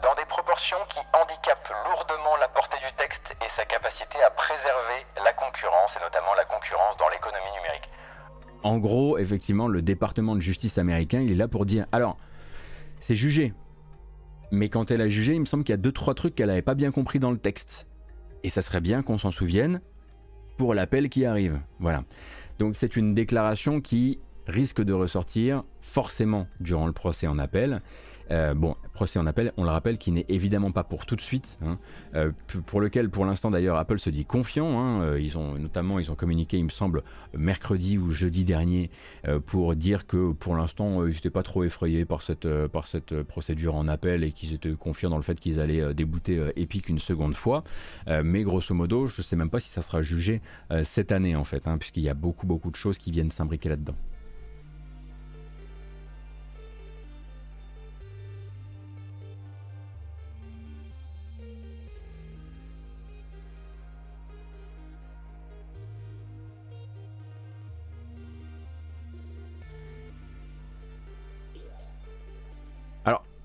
[0.03, 5.07] Dans des proportions qui handicapent lourdement la portée du texte et sa capacité à préserver
[5.25, 7.89] la concurrence, et notamment la concurrence dans l'économie numérique.
[8.63, 11.87] En gros, effectivement, le département de justice américain, il est là pour dire...
[11.93, 12.17] Alors,
[13.05, 13.53] c'est jugé.
[14.51, 16.47] Mais quand elle a jugé, il me semble qu'il y a deux trois trucs qu'elle
[16.47, 17.87] n'avait pas bien compris dans le texte.
[18.43, 19.83] Et ça serait bien qu'on s'en souvienne
[20.57, 21.61] pour l'appel qui arrive.
[21.81, 22.05] Voilà.
[22.59, 27.83] Donc c'est une déclaration qui risque de ressortir forcément durant le procès en appel.
[28.31, 31.21] Euh, bon, procès en appel, on le rappelle, qui n'est évidemment pas pour tout de
[31.21, 31.79] suite, hein.
[32.15, 32.31] euh,
[32.67, 34.81] pour lequel pour l'instant d'ailleurs Apple se dit confiant.
[34.81, 35.03] Hein.
[35.03, 37.03] Euh, ils ont notamment ils ont communiqué, il me semble,
[37.37, 38.91] mercredi ou jeudi dernier
[39.47, 43.75] pour dire que pour l'instant ils n'étaient pas trop effrayés par cette par cette procédure
[43.75, 47.35] en appel et qu'ils étaient confiants dans le fait qu'ils allaient débouter Epic une seconde
[47.35, 47.65] fois.
[48.23, 50.41] mais grosso modo, je ne sais même pas si ça sera jugé
[50.83, 53.69] cette année en fait, hein, puisqu'il y a beaucoup beaucoup de choses qui viennent s'imbriquer
[53.69, 53.97] là-dedans.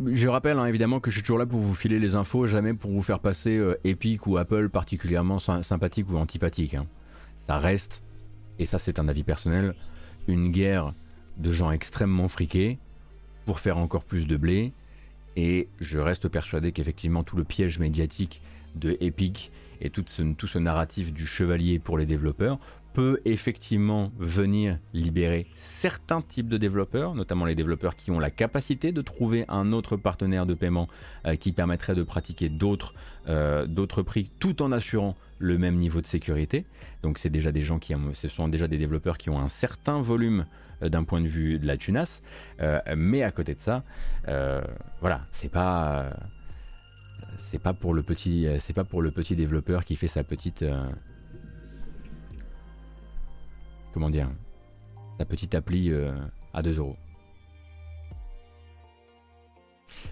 [0.05, 2.73] Je rappelle hein, évidemment que je suis toujours là pour vous filer les infos, jamais
[2.73, 6.75] pour vous faire passer euh, Epic ou Apple particulièrement sympathique ou antipathique.
[6.75, 6.85] Hein.
[7.47, 8.01] Ça reste,
[8.59, 9.75] et ça c'est un avis personnel,
[10.29, 10.93] une guerre
[11.37, 12.77] de gens extrêmement friqués
[13.45, 14.71] pour faire encore plus de blé.
[15.35, 18.41] Et je reste persuadé qu'effectivement tout le piège médiatique
[18.75, 20.03] de Epic et tout
[20.37, 22.57] tout ce narratif du chevalier pour les développeurs
[22.99, 28.91] peut effectivement venir libérer certains types de développeurs, notamment les développeurs qui ont la capacité
[28.91, 30.89] de trouver un autre partenaire de paiement
[31.25, 32.51] euh, qui permettrait de pratiquer
[33.29, 36.65] euh, d'autres prix tout en assurant le même niveau de sécurité.
[37.01, 40.01] Donc c'est déjà des gens qui ce sont déjà des développeurs qui ont un certain
[40.01, 40.45] volume
[40.83, 42.21] euh, d'un point de vue de la tunasse,
[42.97, 43.81] mais à côté de ça,
[44.99, 46.09] voilà, c'est pas
[47.37, 50.65] c'est pas pour le petit c'est pas pour le petit développeur qui fait sa petite
[53.93, 54.29] comment dire,
[55.19, 56.11] la petite appli euh,
[56.53, 56.95] à 2 euros.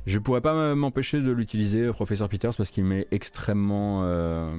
[0.05, 4.57] Je pourrais pas m'empêcher de l'utiliser, professeur Peters, parce qu'il m'est extrêmement, euh,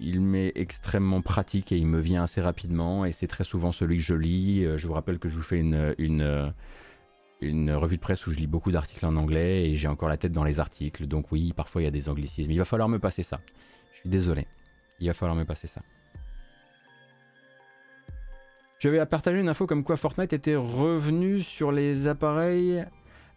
[0.00, 3.04] il m'est extrêmement pratique et il me vient assez rapidement.
[3.04, 4.64] Et c'est très souvent celui que je lis.
[4.64, 6.52] Euh, je vous rappelle que je vous fais une, une,
[7.40, 10.16] une revue de presse où je lis beaucoup d'articles en anglais et j'ai encore la
[10.16, 11.06] tête dans les articles.
[11.06, 12.50] Donc oui, parfois il y a des anglicismes.
[12.50, 13.40] Il va falloir me passer ça.
[13.92, 14.46] Je suis désolé.
[15.00, 15.82] Il va falloir me passer ça.
[18.80, 22.82] J'avais partagé une info comme quoi Fortnite était revenu sur les appareils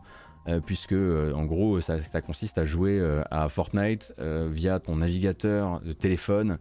[0.48, 5.80] Euh, puisque euh, en gros ça, consiste à jouer euh, à Fortnite via ton navigateur
[5.80, 6.58] de téléphone.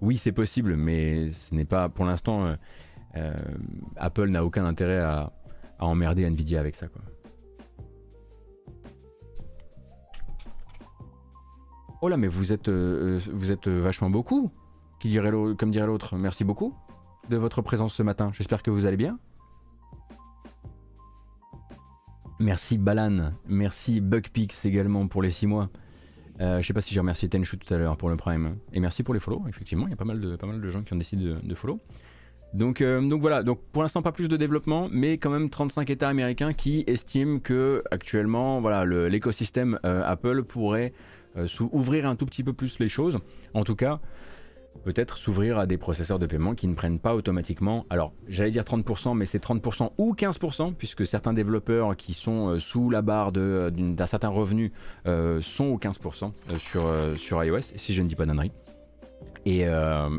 [0.00, 2.56] Oui, c'est possible, mais ce n'est pas pour l'instant.
[3.96, 5.32] Apple n'a aucun intérêt à,
[5.78, 6.86] emmerder Nvidia avec ça.
[12.02, 14.50] Oh là, mais vous êtes, vous êtes vachement beaucoup,
[15.00, 15.16] qui
[15.58, 16.16] comme dirait l'autre.
[16.16, 16.74] Merci beaucoup
[17.30, 18.30] de votre présence ce matin.
[18.34, 19.18] J'espère que vous allez bien.
[22.40, 25.70] Merci Balan, merci Bugpix également pour les 6 mois.
[26.40, 28.56] Euh, je sais pas si j'ai remercié Tenchu tout à l'heure pour le Prime.
[28.72, 30.70] Et merci pour les follow, effectivement, il y a pas mal de, pas mal de
[30.70, 31.78] gens qui ont décidé de, follow.
[32.52, 36.52] Donc, euh, voilà, pour l'instant pas plus de développement, mais quand même 35 États américains
[36.52, 40.92] qui estiment que actuellement l'écosystème euh, Apple pourrait
[41.72, 43.18] ouvrir un tout petit peu plus les choses.
[43.54, 44.00] En tout cas,
[44.82, 48.64] peut-être s'ouvrir à des processeurs de paiement qui ne prennent pas automatiquement, alors j'allais dire
[48.64, 53.32] 30%, mais c'est 30% ou 15%, puisque certains développeurs qui sont euh, sous la barre
[53.36, 54.72] euh, d'un certain revenu
[55.06, 56.82] euh, sont au 15% sur,
[57.16, 58.52] sur iOS, si je ne dis pas d'annerie.
[59.46, 59.66] Et,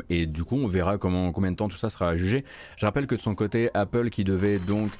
[0.08, 2.44] et, du coup, on verra combien de temps tout ça sera jugé.
[2.76, 4.92] Je rappelle que de son côté, Apple, qui devait donc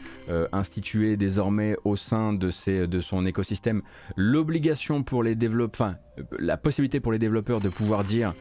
[0.51, 3.83] instituer désormais au sein de, ses, de son écosystème
[4.17, 5.97] l'obligation pour les développeurs, enfin,
[6.41, 8.35] la possibilité pour les développeurs de pouvoir dire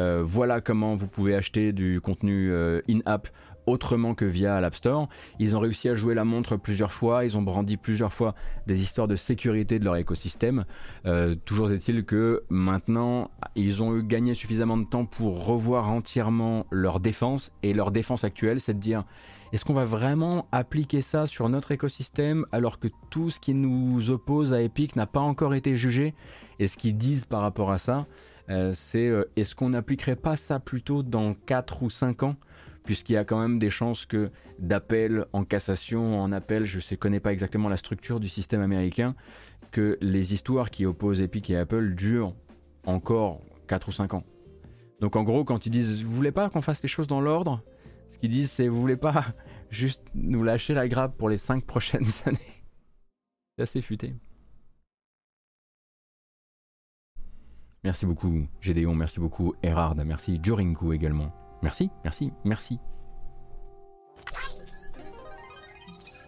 [0.00, 3.28] euh, voilà comment vous pouvez acheter du contenu euh, in-app
[3.66, 5.08] autrement que via l'App Store.
[5.38, 8.34] Ils ont réussi à jouer la montre plusieurs fois, ils ont brandi plusieurs fois
[8.66, 10.64] des histoires de sécurité de leur écosystème.
[11.04, 16.66] Euh, toujours est-il que maintenant, ils ont eu gagné suffisamment de temps pour revoir entièrement
[16.70, 17.52] leur défense.
[17.62, 19.04] Et leur défense actuelle, c'est de dire,
[19.52, 24.10] est-ce qu'on va vraiment appliquer ça sur notre écosystème alors que tout ce qui nous
[24.10, 26.14] oppose à Epic n'a pas encore été jugé?
[26.58, 28.06] Et ce qu'ils disent par rapport à ça,
[28.72, 32.36] c'est euh, est-ce qu'on n'appliquerait pas ça plutôt dans 4 ou 5 ans?
[32.84, 36.96] Puisqu'il y a quand même des chances que d'appel en cassation, en appel, je ne
[36.96, 39.14] connais pas exactement la structure du système américain,
[39.70, 42.34] que les histoires qui opposent Epic et Apple durent
[42.86, 44.24] encore 4 ou 5 ans.
[45.00, 47.62] Donc en gros, quand ils disent vous voulez pas qu'on fasse les choses dans l'ordre,
[48.08, 49.26] ce qu'ils disent c'est vous voulez pas
[49.70, 52.64] juste nous lâcher la grappe pour les 5 prochaines années?
[53.56, 54.14] C'est assez futé.
[57.84, 61.32] Merci beaucoup Gédéon, merci beaucoup Erard, merci Jorinku également.
[61.62, 62.78] Merci, merci, merci.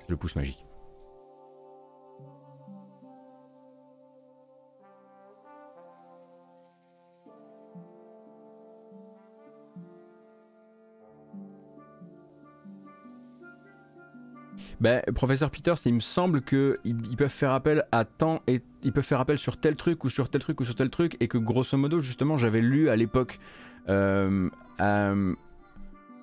[0.09, 0.65] Le pouce magique.
[14.83, 18.93] Ben, professeur Peters, il me semble qu'ils ils peuvent faire appel à temps et ils
[18.93, 21.29] peuvent faire appel sur tel truc ou sur tel truc ou sur tel truc et
[21.29, 23.39] que grosso modo, justement, j'avais lu à l'époque,
[23.89, 25.15] euh, à,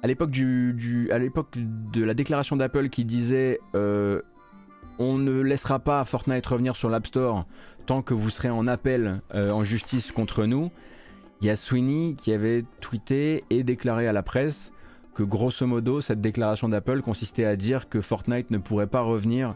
[0.04, 4.22] l'époque du, à l'époque de la déclaration d'Apple qui disait euh,
[4.98, 7.46] on ne laissera pas Fortnite revenir sur l'App Store
[7.86, 10.70] tant que vous serez en appel euh, en justice contre nous.
[11.40, 14.74] Il y a Sweeney qui avait tweeté et déclaré à la presse
[15.24, 19.56] grosso modo, cette déclaration d'Apple consistait à dire que Fortnite ne pourrait pas revenir,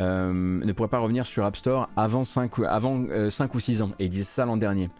[0.00, 3.82] euh, ne pourrait pas revenir sur App Store avant 5, avant, 5 euh, ou 6
[3.82, 3.92] ans.
[3.98, 4.90] Et ils disent ça l'an dernier.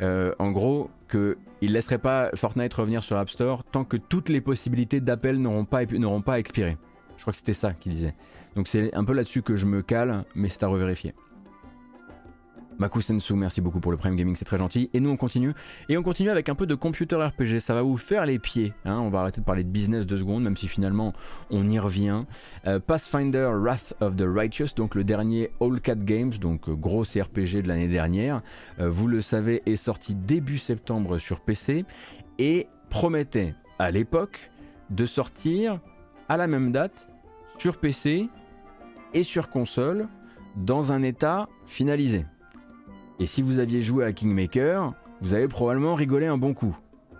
[0.00, 4.28] Euh, en gros, qu'ils ne laisseraient pas Fortnite revenir sur App Store tant que toutes
[4.28, 6.78] les possibilités d'appel n'auront pas, n'auront pas expiré.
[7.16, 8.14] Je crois que c'était ça qu'ils disaient.
[8.56, 11.14] Donc c'est un peu là-dessus que je me cale, mais c'est à revérifier.
[12.80, 14.88] Maku Sensu, merci beaucoup pour le Prime Gaming, c'est très gentil.
[14.94, 15.52] Et nous on continue.
[15.90, 18.72] Et on continue avec un peu de computer RPG, ça va vous faire les pieds.
[18.86, 18.98] Hein.
[19.00, 21.12] On va arrêter de parler de business deux secondes, même si finalement
[21.50, 22.24] on y revient.
[22.66, 27.04] Euh, Pathfinder Wrath of the Righteous, donc le dernier All Cat Games, donc euh, gros
[27.04, 28.40] CRPG de l'année dernière.
[28.78, 31.84] Euh, vous le savez, est sorti début septembre sur PC
[32.38, 34.50] et promettait à l'époque
[34.88, 35.80] de sortir
[36.30, 37.08] à la même date
[37.58, 38.30] sur PC
[39.12, 40.08] et sur console
[40.56, 42.24] dans un état finalisé.
[43.20, 46.74] Et si vous aviez joué à Kingmaker, vous avez probablement rigolé un bon coup.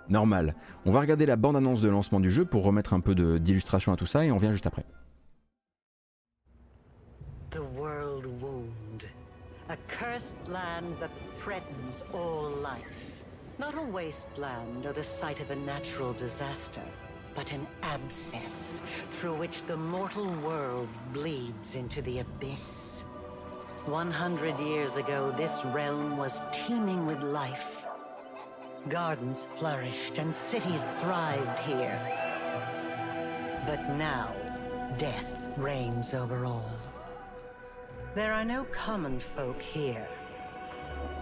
[0.08, 0.54] Normal.
[0.86, 3.96] On va regarder la bande-annonce de lancement du jeu pour remettre un peu d'illustration à
[3.96, 4.86] tout ça et on vient juste après.
[7.50, 9.04] The world wound.
[9.68, 13.24] A cursed land that threatens all life.
[13.58, 16.80] Not a wasteland or the site of a natural disaster,
[17.36, 22.99] but an abscess through which the mortal world bleeds into the abyss.
[23.86, 27.86] 100 years ago, this realm was teeming with life.
[28.88, 31.98] Gardens flourished and cities thrived here.
[33.66, 34.34] But now,
[34.98, 36.70] death reigns over all.
[38.14, 40.06] There are no common folk here.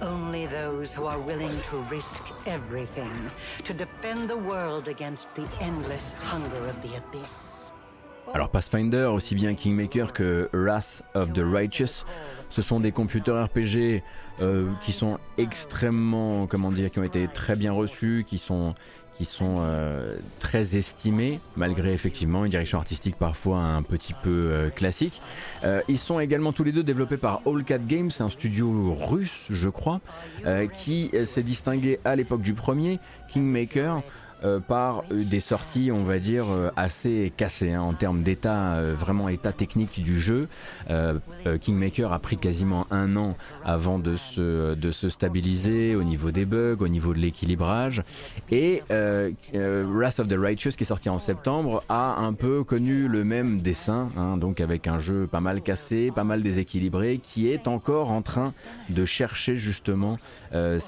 [0.00, 3.30] Only those who are willing to risk everything
[3.64, 7.57] to defend the world against the endless hunger of the abyss.
[8.34, 12.04] Alors Pathfinder, aussi bien Kingmaker que Wrath of the Righteous,
[12.50, 14.02] Ce sont des computers RPG
[14.40, 18.74] euh, qui sont extrêmement, comment dire, qui ont été très bien reçus, qui sont,
[19.14, 24.70] qui sont euh, très estimés, malgré effectivement une direction artistique parfois un petit peu euh,
[24.70, 25.20] classique.
[25.88, 29.68] ils sont également tous les deux développés par All Cat Games, un studio russe, je
[29.68, 30.00] crois,
[30.72, 32.98] qui s'est distingué à l'époque du premier,
[33.28, 34.02] Kingmaker,
[34.44, 39.52] euh, par des sorties, on va dire, assez cassées hein, en termes d'état, vraiment état
[39.52, 40.48] technique du jeu.
[41.60, 46.44] Kingmaker a pris quasiment un an avant de se, de se stabiliser au niveau des
[46.44, 48.02] bugs, au niveau de l'équilibrage.
[48.50, 53.24] Et Wrath of the Righteous, qui est sorti en septembre, a un peu connu le
[53.24, 57.68] même dessin, hein, donc avec un jeu pas mal cassé, pas mal déséquilibré, qui est
[57.68, 58.52] encore en train
[58.88, 60.18] de chercher justement
[60.54, 60.80] euh,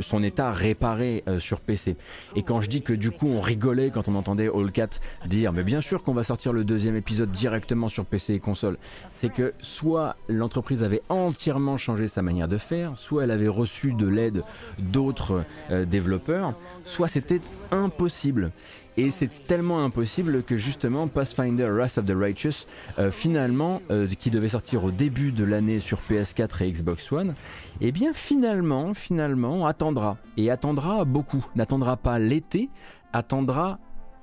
[0.00, 1.96] son état réparé euh, sur PC.
[2.36, 4.88] Et quand je dis que du coup on rigolait quand on entendait Allcat
[5.26, 8.76] dire mais bien sûr qu'on va sortir le deuxième épisode directement sur PC et console,
[9.12, 13.92] c'est que soit l'entreprise avait entièrement changé sa manière de faire, soit elle avait reçu
[13.92, 14.42] de l'aide
[14.78, 16.54] d'autres euh, développeurs,
[16.84, 18.50] soit c'était impossible.
[18.96, 22.66] Et c'est tellement impossible que justement Pathfinder Wrath of the Righteous,
[23.00, 27.34] euh, finalement, euh, qui devait sortir au début de l'année sur PS4 et Xbox One,
[27.80, 30.16] eh bien finalement, finalement, attendra.
[30.36, 31.44] Et attendra beaucoup.
[31.56, 32.70] N'attendra pas l'été,
[33.12, 33.80] attendra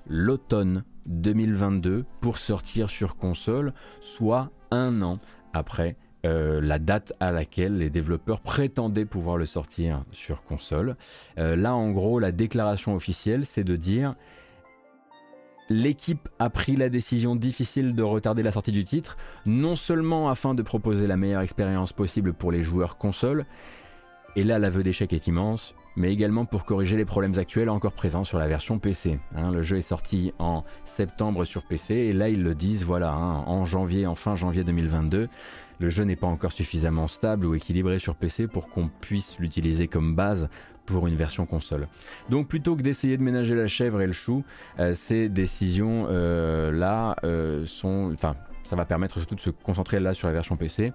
[0.07, 5.19] l'automne 2022 pour sortir sur console, soit un an
[5.51, 10.95] après euh, la date à laquelle les développeurs prétendaient pouvoir le sortir sur console.
[11.35, 14.15] là, en gros, la déclaration officielle, c'est de dire
[15.71, 20.53] l'équipe a pris la décision difficile de retarder la sortie du titre, non seulement afin
[20.53, 23.45] de proposer la meilleure expérience possible pour les joueurs console,
[24.35, 28.23] et là l'aveu d'échec est immense, mais également pour corriger les problèmes actuels encore présents
[28.23, 29.19] sur la version PC.
[29.35, 29.51] Hein.
[29.51, 33.43] le jeu est sorti en septembre sur PC, et là ils le disent, voilà, hein,
[33.45, 35.27] en janvier, en fin janvier 2022,
[35.79, 39.87] le jeu n'est pas encore suffisamment stable ou équilibré sur PC pour qu'on puisse l'utiliser
[39.87, 40.47] comme base
[40.91, 41.87] pour une version console.
[42.29, 44.43] Donc plutôt que d'essayer de ménager la chèvre et le chou,
[44.79, 49.99] euh, ces décisions euh, là euh, sont, enfin, ça va permettre surtout de se concentrer
[49.99, 50.93] là sur la version PC.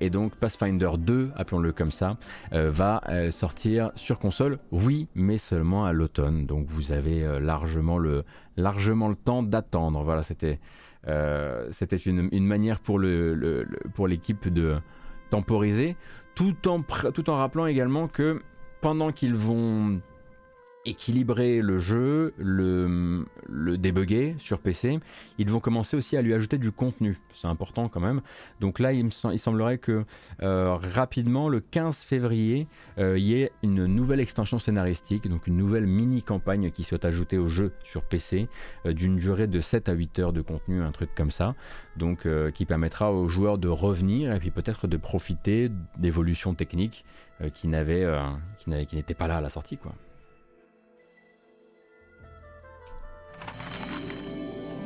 [0.00, 2.16] et donc Pathfinder 2, appelons-le comme ça,
[2.50, 6.44] va sortir sur console, oui, mais seulement à l'automne.
[6.44, 8.24] Donc vous avez largement, le,
[8.56, 10.02] largement le temps d'attendre.
[10.02, 10.58] Voilà, c'était
[11.70, 14.76] c'était une, une, manière pour l'équipe le, pour de
[15.30, 15.96] temporiser,
[16.34, 18.42] tout en, tout en rappelant également que
[18.84, 20.02] pendant qu'ils vont
[20.84, 25.00] équilibrer le jeu, le, le débugger sur PC,
[25.38, 27.18] ils vont commencer aussi à lui ajouter du contenu.
[27.34, 28.20] C'est important quand même.
[28.60, 30.04] Donc là, il, semblerait que
[30.42, 32.66] euh, rapidement, le 15 février,
[32.98, 37.38] euh, il y ait une nouvelle extension scénaristique, donc une nouvelle mini-campagne qui soit ajoutée
[37.38, 38.48] au jeu sur PC,
[38.84, 41.54] euh, d'une durée de 7 à 8 heures de contenu, un truc comme ça.
[41.96, 47.04] Donc qui permettra aux joueurs de revenir et puis peut-être de profiter d'évolutions techniques
[47.52, 48.06] qui n'avaient,
[48.58, 49.76] qui, qui n'étaient pas là à la sortie.
[49.76, 49.92] quoi.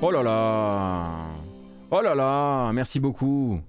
[0.00, 1.26] Oh là là
[1.90, 3.60] Oh là là Merci beaucoup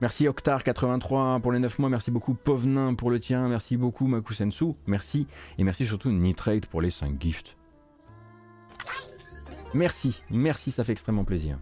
[0.00, 4.74] Merci Octar83 pour les 9 mois, merci beaucoup Povnin pour le tien, merci beaucoup Makusensu,
[4.86, 5.26] merci,
[5.58, 7.56] et merci surtout Nitrate pour les 5 gifts.
[9.74, 11.58] Merci, merci, ça fait extrêmement plaisir.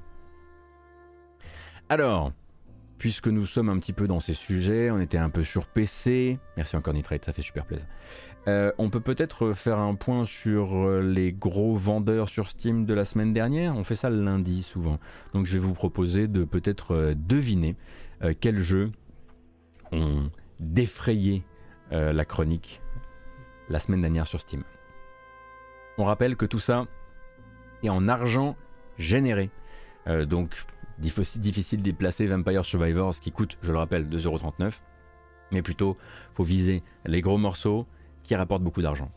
[1.88, 2.32] Alors,
[2.98, 6.38] puisque nous sommes un petit peu dans ces sujets, on était un peu sur PC,
[6.56, 7.86] merci encore Nitrate, ça fait super plaisir.
[8.48, 12.94] Euh, on peut peut-être faire un point sur euh, les gros vendeurs sur Steam de
[12.94, 13.76] la semaine dernière.
[13.76, 15.00] On fait ça le lundi souvent.
[15.34, 17.76] Donc je vais vous proposer de peut-être euh, deviner
[18.40, 18.92] quels jeux
[19.92, 21.42] ont défrayé
[21.90, 22.80] la chronique
[23.68, 24.64] la semaine dernière sur Steam.
[25.98, 26.86] On rappelle que tout ça
[27.82, 28.56] est en argent
[28.96, 29.50] généré.
[30.06, 30.56] donc
[30.98, 34.72] difficile d'y placer Vampire Survivors qui coûte, je le rappelle, 2,39€.
[35.52, 35.96] Mais plutôt,
[36.34, 37.86] faut viser les gros morceaux,
[38.26, 39.10] qui rapporte beaucoup d'argent.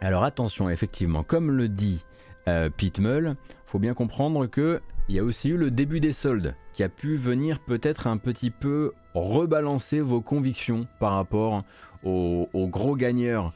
[0.00, 2.04] Alors attention, effectivement, comme le dit
[2.48, 6.12] euh, Pete Mull, faut bien comprendre que il y a aussi eu le début des
[6.12, 11.64] soldes qui a pu venir peut-être un petit peu rebalancer vos convictions par rapport
[12.04, 13.52] aux, aux, gros gagneurs,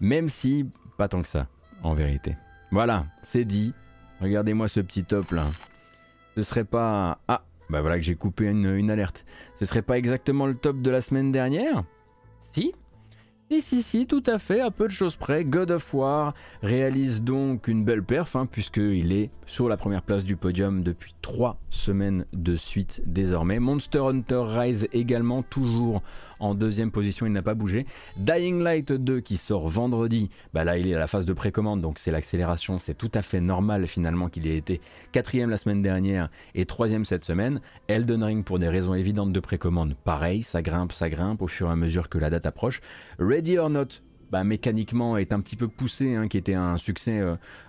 [0.00, 1.46] même si pas tant que ça,
[1.82, 2.36] en vérité.
[2.74, 3.72] Voilà, c'est dit.
[4.20, 5.46] Regardez-moi ce petit top là.
[6.36, 9.24] Ce serait pas ah bah voilà que j'ai coupé une, une alerte.
[9.54, 11.84] Ce serait pas exactement le top de la semaine dernière?
[12.50, 12.74] Si
[13.50, 15.44] si, si, si, tout à fait, à peu de choses près.
[15.44, 20.24] God of War réalise donc une belle perf, hein, puisqu'il est sur la première place
[20.24, 23.58] du podium depuis 3 semaines de suite désormais.
[23.58, 26.02] Monster Hunter Rise également, toujours
[26.40, 27.86] en deuxième position, il n'a pas bougé.
[28.16, 31.80] Dying Light 2 qui sort vendredi, bah là il est à la phase de précommande,
[31.80, 34.80] donc c'est l'accélération, c'est tout à fait normal finalement qu'il ait été
[35.12, 37.60] quatrième la semaine dernière et troisième cette semaine.
[37.88, 41.68] Elden Ring pour des raisons évidentes de précommande, pareil, ça grimpe, ça grimpe au fur
[41.68, 42.80] et à mesure que la date approche.
[43.34, 43.98] Ready or Not
[44.34, 47.20] bah, mécaniquement est un petit peu poussé, hein, qui était un succès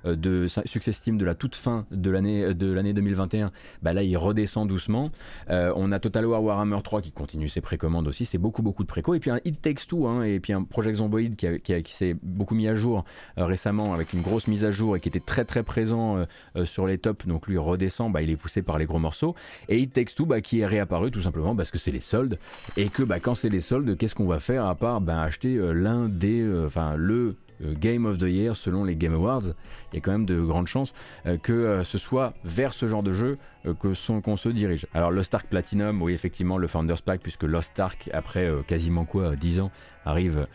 [0.03, 3.51] de succès Steam de la toute fin de l'année de l'année 2021,
[3.81, 5.11] bah là il redescend doucement.
[5.49, 8.87] on a Total War Warhammer 3 qui continue ses précommandes aussi, c'est beaucoup beaucoup de
[8.87, 9.13] préco.
[9.13, 12.55] Et puis un It Takes Two, hein, et puis un Project Zomboid qui, s'est beaucoup
[12.55, 13.05] mis à jour
[13.37, 16.25] récemment avec une grosse mise à jour et qui était très très présent
[16.63, 17.27] sur les tops.
[17.27, 19.35] Donc lui redescend, bah, il est poussé par les gros morceaux.
[19.69, 22.39] Et It Takes Two qui est réapparu tout simplement parce que c'est les soldes
[22.75, 26.07] et que quand c'est les soldes, qu'est-ce qu'on va faire à part acheter euh, l'un
[26.09, 29.53] des, euh, enfin le euh, Game of the Year selon les Game Awards.
[29.91, 30.93] Il y a quand même de grandes chances
[31.41, 33.37] que ce soit vers ce genre de jeu
[33.79, 34.87] que son qu'on se dirige.
[34.93, 39.35] Alors Lost Ark Platinum, oui effectivement le Founders Pack puisque Lost Ark après quasiment quoi
[39.35, 39.71] 10 ans
[40.05, 40.47] arrive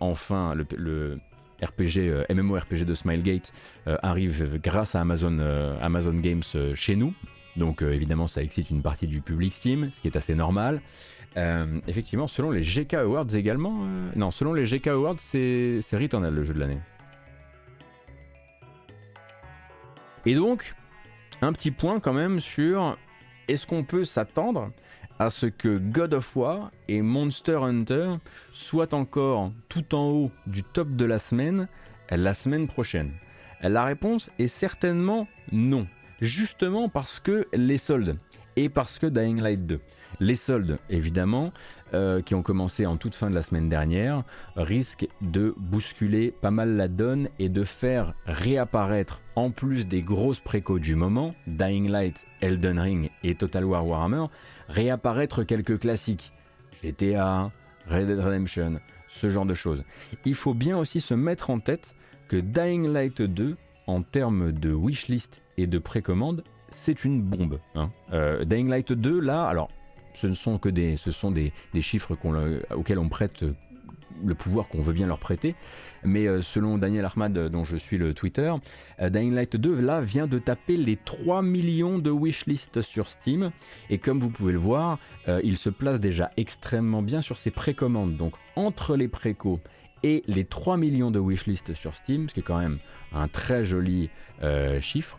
[0.00, 1.18] enfin le,
[1.62, 3.52] RPG, MMORPG de Smilegate
[3.86, 5.38] arrive grâce à Amazon,
[5.80, 6.42] Amazon Games
[6.74, 7.14] chez nous.
[7.56, 10.80] Donc euh, évidemment ça excite une partie du public Steam, ce qui est assez normal.
[11.36, 16.34] Euh, effectivement, selon les GK Awards également, euh, non, selon les GK Awards, c'est Returnal
[16.34, 16.80] le jeu de l'année.
[20.26, 20.74] Et donc,
[21.40, 22.96] un petit point quand même sur
[23.48, 24.70] est-ce qu'on peut s'attendre
[25.18, 28.14] à ce que God of War et Monster Hunter
[28.52, 31.66] soient encore tout en haut du top de la semaine
[32.10, 33.12] la semaine prochaine?
[33.62, 35.86] La réponse est certainement non
[36.20, 38.16] justement parce que les soldes
[38.56, 39.80] et parce que Dying Light 2.
[40.22, 41.52] Les soldes, évidemment,
[41.94, 44.22] euh, qui ont commencé en toute fin de la semaine dernière,
[44.54, 50.38] risquent de bousculer pas mal la donne et de faire réapparaître, en plus des grosses
[50.38, 54.26] précos du moment, Dying Light, Elden Ring et Total War Warhammer,
[54.68, 56.32] réapparaître quelques classiques.
[56.84, 57.50] GTA,
[57.88, 58.78] Red Dead Redemption,
[59.10, 59.82] ce genre de choses.
[60.24, 61.96] Il faut bien aussi se mettre en tête
[62.28, 63.56] que Dying Light 2,
[63.88, 67.58] en termes de wishlist et de précommande, c'est une bombe.
[67.74, 67.90] Hein.
[68.12, 69.68] Euh, Dying Light 2, là, alors,
[70.14, 70.96] ce ne sont que des,
[71.80, 72.16] chiffres
[72.74, 73.44] auxquels on prête
[74.24, 75.54] le pouvoir qu'on veut bien leur prêter.
[76.04, 78.52] Mais euh, selon Daniel Ahmad, dont je suis le Twitter,
[79.00, 83.50] euh, Dying Light 2 là vient de taper les 3 millions de wishlist sur Steam.
[83.90, 84.98] Et comme vous pouvez le voir,
[85.44, 88.16] il se place déjà extrêmement bien sur ses précommandes.
[88.16, 89.60] Donc entre les précos
[90.02, 92.78] et les 3 millions de wishlist sur Steam, ce qui est quand même
[93.12, 94.10] un très joli
[94.80, 95.18] chiffre,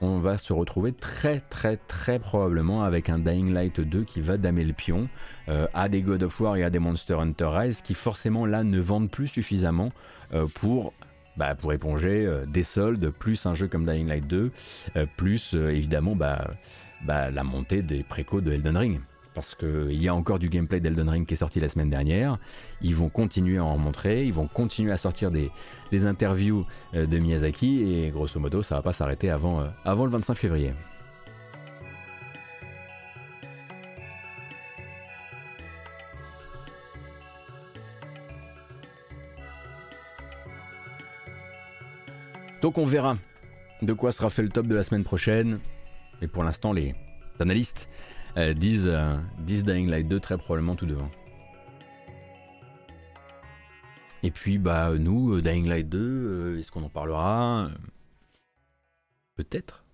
[0.00, 4.36] on va se retrouver très très très probablement avec un Dying Light 2 qui va
[4.36, 5.08] damer le pion
[5.48, 8.64] euh, à des God of War et à des Monster Hunter Rise qui forcément là
[8.64, 9.92] ne vendent plus suffisamment
[10.34, 10.92] euh, pour
[11.36, 14.50] bah, pour éponger euh, des soldes, plus un jeu comme Dying Light 2,
[15.16, 16.50] plus évidemment bah,
[17.04, 19.00] bah, la montée des précos de Elden Ring
[19.34, 22.38] parce qu'il y a encore du gameplay d'Elden Ring qui est sorti la semaine dernière.
[22.80, 25.50] Ils vont continuer à en montrer, ils vont continuer à sortir des,
[25.92, 30.10] interviews euh, de Miyazaki et grosso modo ça va pas s'arrêter avant, euh, avant le
[30.10, 30.72] 25 février.
[42.60, 43.16] Donc on verra
[43.82, 45.60] de quoi sera fait le top de la semaine prochaine.
[46.20, 46.94] Mais pour l'instant, les
[47.38, 47.88] analystes
[48.36, 51.10] euh, disent, euh, Dying Light 2 très probablement tout devant.
[54.22, 57.70] Et puis bah nous, euh, Dying Light 2, est-ce qu'on en parlera
[59.36, 59.84] Peut-être.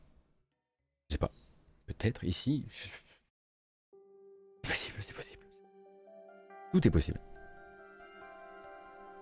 [1.08, 1.30] Je sais pas.
[1.86, 2.64] Peut-être ici.
[2.70, 2.90] C'est
[4.62, 5.42] possible, c'est possible.
[6.72, 7.20] Tout est possible.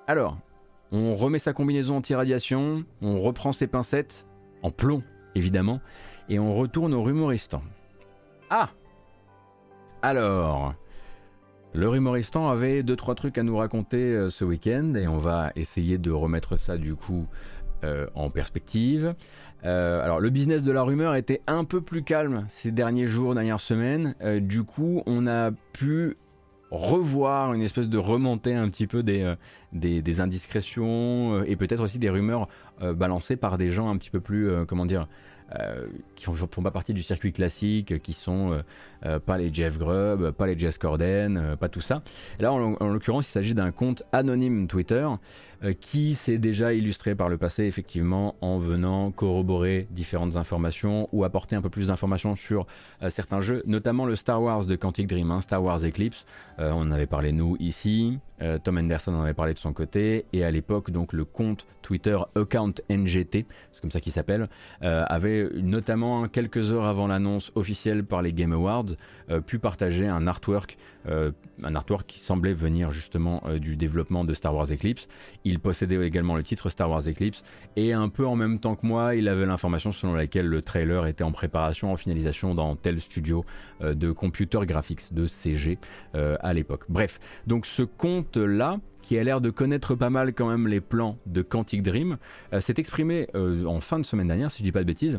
[0.07, 0.39] Alors,
[0.93, 4.27] on remet sa combinaison anti-radiation, on reprend ses pincettes,
[4.63, 5.03] en plomb
[5.35, 5.81] évidemment,
[6.29, 7.63] et on retourne au rumoristan.
[8.51, 8.71] Ah
[10.03, 10.75] alors,
[11.75, 15.53] le humoristan avait deux trois trucs à nous raconter euh, ce week-end et on va
[15.57, 17.27] essayer de remettre ça du coup
[17.83, 19.15] euh, en perspective.
[19.65, 23.35] Euh, alors le business de la rumeur était un peu plus calme ces derniers jours,
[23.35, 24.15] dernières semaines.
[24.41, 26.19] du coup, on a pu
[26.71, 29.35] revoir une espèce de remontée un petit peu des,
[29.73, 32.49] des, indiscrétions et peut-être aussi des rumeurs
[32.81, 35.07] balancées par des gens un petit peu plus, comment dire,
[36.17, 38.63] qui ne font pas partie du circuit classique, qui sont
[39.05, 42.03] euh, pas les Jeff Grubb, pas les Jess Corden, euh, pas tout ça.
[42.39, 45.09] là, en, en l'occurrence, il s'agit d'un compte anonyme Twitter
[45.65, 51.25] euh, qui s'est déjà illustré par le passé, effectivement, en venant corroborer différentes informations ou
[51.25, 52.67] apporter un peu plus d'informations sur
[53.09, 56.25] certains jeux, notamment le Star Wars de Quantic Dream, hein, Star Wars Eclipse.
[56.59, 58.19] on en avait parlé nous ici.
[58.65, 62.19] Tom Henderson en avait parlé de son côté et à l'époque donc le compte Twitter
[62.35, 64.49] account NGT, c'est comme ça qu'il s'appelle,
[64.81, 68.92] avait notamment quelques heures avant l'annonce officielle par les Game Awards
[69.31, 70.77] euh, pu partager un artwork,
[71.09, 71.33] euh,
[71.63, 75.09] un artwork qui semblait venir justement euh, du développement de Star Wars Eclipse.
[75.45, 77.43] Il possédait également le titre Star Wars Eclipse
[77.77, 81.07] et un peu en même temps que moi, il avait l'information selon laquelle le trailer
[81.07, 83.45] était en préparation, en finalisation dans tel studio
[83.81, 85.79] de computer graphics de CG
[86.15, 86.85] à l'époque.
[86.89, 90.81] Bref, donc ce compte là qui a l'air de connaître pas mal quand même les
[90.81, 92.19] plans de Quantic Dream,
[92.61, 95.19] s'est exprimé en fin de semaine dernière, si je dis pas de bêtises,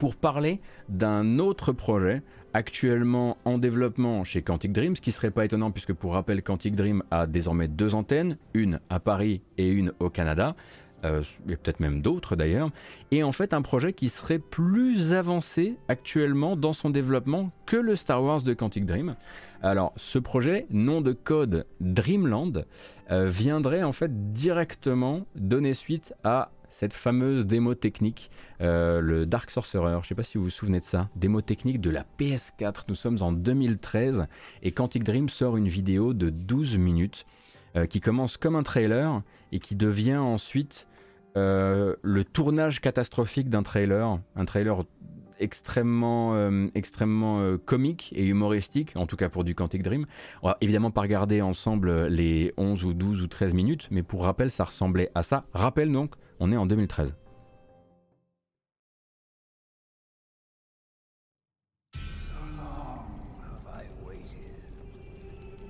[0.00, 2.22] pour parler d'un autre projet
[2.54, 6.74] actuellement en développement chez Quantic Dream, ce qui serait pas étonnant puisque pour rappel Quantic
[6.74, 10.56] Dream a désormais deux antennes, une à Paris et une au Canada.
[11.04, 12.68] Euh, et peut-être même d'autres d'ailleurs,
[13.10, 17.96] et en fait un projet qui serait plus avancé actuellement dans son développement que le
[17.96, 19.16] Star Wars de Quantic Dream.
[19.62, 22.66] Alors ce projet, nom de code Dreamland,
[23.10, 29.50] euh, viendrait en fait directement donner suite à cette fameuse démo technique, euh, le Dark
[29.50, 32.06] Sorcerer, je ne sais pas si vous vous souvenez de ça, démo technique de la
[32.18, 34.26] PS4, nous sommes en 2013
[34.62, 37.26] et Quantic Dream sort une vidéo de 12 minutes
[37.76, 40.86] euh, qui commence comme un trailer et qui devient ensuite
[41.36, 44.84] euh, le tournage catastrophique d'un trailer, un trailer
[45.38, 50.04] extrêmement, extrêmement comique et humoristique, en tout cas pour du Quantic Dream.
[50.42, 54.24] On va évidemment pas regarder ensemble les 11 ou 12 ou 13 minutes, mais pour
[54.24, 55.44] rappel, ça ressemblait à ça.
[55.54, 57.12] Rappel donc, on est en 2013.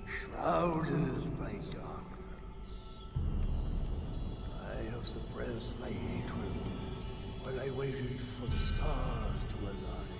[0.07, 2.73] Shrouded by darkness,
[4.63, 6.53] I have suppressed my hatred
[7.43, 10.11] while I waited for the stars to align.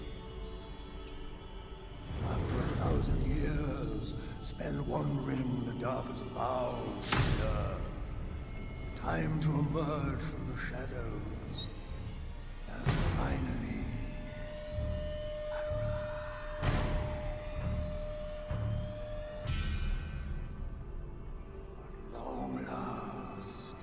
[2.29, 7.15] After a thousand years spent wandering the darkest bowels
[9.03, 11.71] Time to emerge from the shadows
[12.71, 13.85] as finally
[22.13, 23.77] At long last,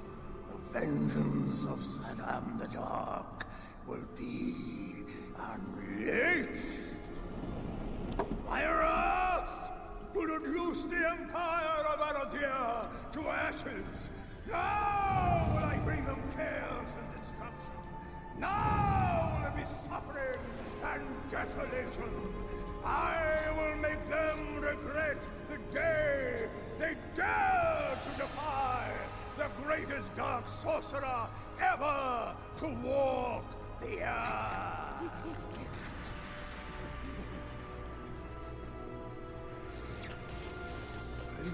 [0.52, 3.48] the vengeance of Saddam the Dark
[3.88, 4.54] will be
[5.36, 7.02] unleashed.
[8.48, 9.48] Myra
[10.14, 14.10] will reduce the empire of Arazir to ashes
[14.50, 17.74] now will I bring them chaos and destruction.
[18.40, 20.40] Now will there be suffering
[20.84, 22.12] and desolation.
[22.86, 23.22] I
[23.58, 26.48] will make them regret the day
[26.80, 28.92] they dare to defy
[29.38, 31.28] the greatest dark sorcerer
[31.62, 33.46] ever to walk
[33.82, 34.78] the earth.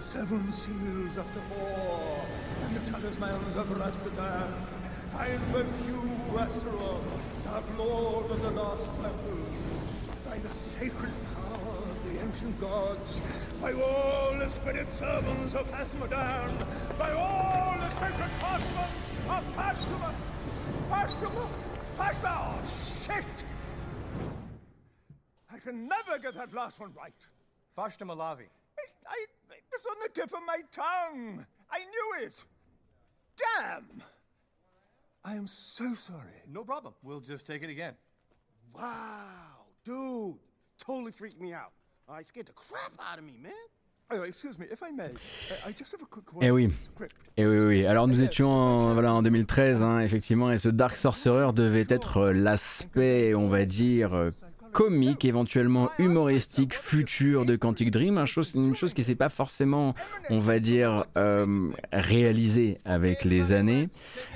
[0.04, 2.26] Seven seals of the four,
[2.66, 4.54] and the talismans of Rastadan.
[5.18, 9.48] I invoke you, Astaroth, dark lord of the lost circles.
[10.28, 13.22] By the sacred power of the ancient gods,
[13.62, 16.52] by all the spirit servants of Asmodan,
[17.00, 20.14] by all the sacred parchments of Pastuma,
[20.90, 21.48] Pastuma,
[21.98, 22.62] Pastuma, oh
[23.06, 23.44] shit!
[25.50, 27.14] I can never get that last one right.
[27.78, 28.50] Fashta Malavi.
[28.78, 29.26] I, I,
[29.74, 31.46] it's on the tip of my tongue.
[31.72, 32.46] I knew it.
[33.38, 34.04] Damn.
[35.26, 36.42] I am so sorry.
[36.52, 36.94] No problem.
[37.02, 37.94] We'll just take it again.
[38.76, 40.36] Wow, dude,
[40.80, 41.72] totally freaked me out.
[42.10, 43.52] I scared the crap out of me, man.
[44.12, 45.12] Oh, excuse me, if I may,
[45.66, 46.72] I just have a quick Eh oui.
[47.38, 47.86] Eh oui, oui.
[47.86, 52.30] Alors nous étions en, voilà, en 2013, hein, effectivement, et ce Dark Sorcerer devait être
[52.30, 54.30] l'aspect, on va dire,
[54.74, 59.94] comique, éventuellement humoristique, futur de Quantic Dream, un chose, une chose qui s'est pas forcément,
[60.32, 63.88] on va dire, euh, réalisée avec les années.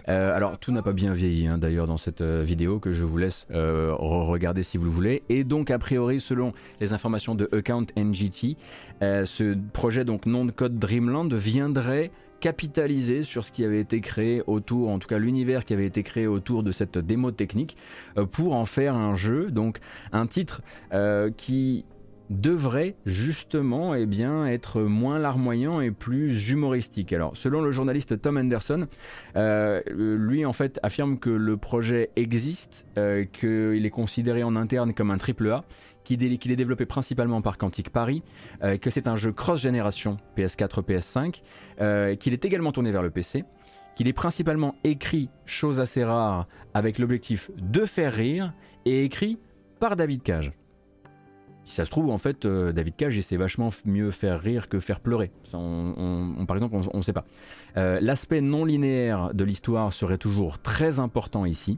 [0.10, 3.04] Euh, alors tout n'a pas bien vieilli hein, d'ailleurs dans cette euh, vidéo que je
[3.04, 5.24] vous laisse euh, regarder si vous le voulez.
[5.28, 8.56] Et donc a priori, selon les informations de Account NGT,
[9.02, 14.44] ce projet donc nom de code Dreamland viendrait capitaliser sur ce qui avait été créé
[14.48, 17.78] autour, en tout cas l'univers qui avait été créé autour de cette démo technique,
[18.18, 19.80] euh, pour en faire un jeu, donc
[20.12, 20.62] un titre
[20.94, 21.86] euh, qui
[22.30, 27.14] devrait justement eh bien, être moins larmoyant et plus humoristique.
[27.14, 28.88] Alors, selon le journaliste Tom Anderson,
[29.38, 32.86] euh, lui en fait affirme que le projet existe,
[33.32, 35.64] qu'il est considéré en interne comme un triple A,
[36.08, 38.24] qu'il est développé principalement par Quantic Paris,
[38.64, 41.42] euh, que c'est un jeu cross-génération PS4, PS5,
[41.82, 43.44] euh, qu'il est également tourné vers le PC,
[43.96, 48.54] qu'il est principalement écrit, chose assez rare, avec l'objectif de faire rire,
[48.86, 49.38] et écrit
[49.80, 50.54] par David Cage.
[51.66, 54.70] Si ça se trouve, en fait, euh, David Cage, il sait vachement mieux faire rire
[54.70, 55.32] que faire pleurer.
[55.52, 57.26] Par exemple, on ne sait pas.
[57.76, 61.78] L'aspect non linéaire de l'histoire serait toujours très important ici.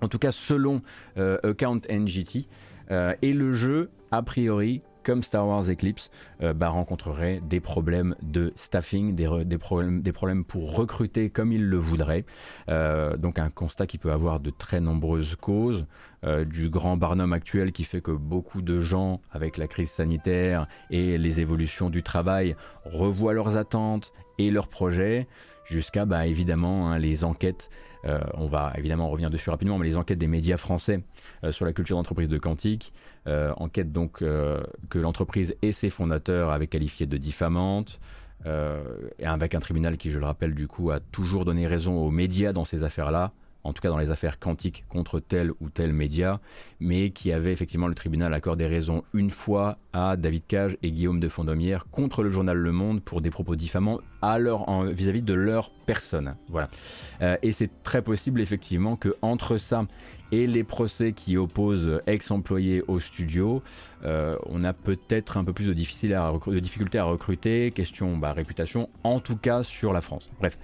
[0.00, 0.82] En tout cas, selon
[1.16, 2.46] Account NGT,
[2.90, 6.10] et le jeu, a priori, comme Star Wars Eclipse,
[6.42, 12.26] euh, bah, rencontrerait des problèmes de staffing, des, problèmes, pour recruter comme ils le voudraient.
[12.68, 15.86] Euh, donc un constat qui peut avoir de très nombreuses causes.
[16.26, 20.66] Euh, du grand Barnum actuel qui fait que beaucoup de gens, avec la crise sanitaire
[20.90, 25.26] et les évolutions du travail, revoient leurs attentes et leurs projets,
[25.64, 27.70] jusqu'à bah, évidemment hein, les enquêtes
[28.04, 31.02] euh, on va évidemment revenir dessus rapidement, mais les enquêtes des médias français
[31.44, 32.92] euh, sur la culture d'entreprise de Quantique,
[33.26, 38.00] euh, enquête donc que l'entreprise et ses fondateurs avaient qualifié de diffamante,
[38.46, 42.10] et avec un tribunal qui, je le rappelle, du coup, a toujours donné raison aux
[42.10, 43.32] médias dans ces affaires-là,
[43.64, 46.40] en tout cas dans les affaires quantiques contre tel ou tel média,
[46.80, 51.20] mais qui avait effectivement le tribunal accordé raison une fois à David Cage et Guillaume
[51.20, 56.34] de Fondomière contre le journal Le Monde pour des propos diffamants vis-à-vis de leur personne.
[56.48, 56.68] Voilà.
[57.22, 59.86] Euh, et c'est très possible effectivement que entre ça
[60.32, 63.62] et les procès qui opposent ex-employés au studio,
[64.04, 69.20] euh, on a peut-être un peu plus de, difficultés à recruter, question bah, réputation, en
[69.20, 70.30] tout cas sur la France.
[70.38, 70.58] Bref.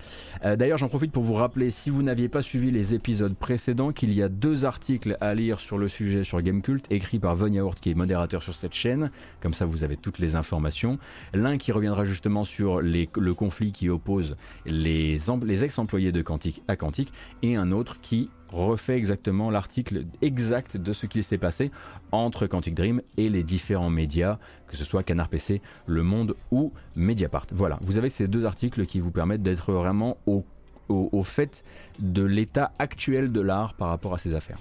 [0.45, 3.93] Euh, d'ailleurs, j'en profite pour vous rappeler, si vous n'aviez pas suivi les épisodes précédents,
[3.93, 7.53] qu'il y a deux articles à lire sur le sujet sur Gamecult, écrits par Von
[7.53, 9.11] Yaourt, qui est modérateur sur cette chaîne.
[9.41, 10.99] Comme ça, vous avez toutes les informations.
[11.33, 14.37] L'un qui reviendra justement sur le conflit qui oppose
[14.67, 17.13] les, les ex-employés de Quantique à Quantique,
[17.43, 21.71] et un autre qui refait exactement l'article exact de ce qu'il s'est passé
[22.13, 24.39] entre Quantic Dream et les différents médias,
[24.69, 27.47] que ce soit Canard PC, Le Monde ou Mediapart.
[27.53, 30.45] Voilà, vous avez ces deux articles qui vous permettent d'être vraiment au,
[30.89, 31.65] au fait
[31.99, 34.59] de l'état actuel de l'art par rapport à ces affaires.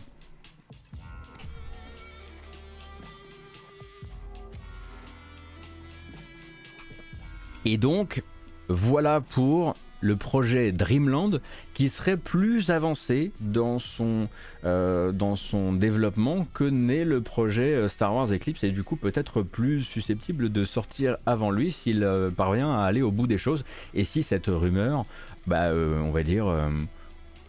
[7.65, 8.23] Et donc,
[8.67, 11.39] voilà pour le projet Dreamland
[11.73, 14.27] qui serait plus avancé dans son,
[14.65, 18.97] euh, dans son développement que n'est le projet euh, Star Wars Eclipse et du coup
[18.97, 23.37] peut-être plus susceptible de sortir avant lui s'il euh, parvient à aller au bout des
[23.37, 23.63] choses.
[23.93, 25.05] Et si cette rumeur,
[25.47, 26.45] bah, on va dire,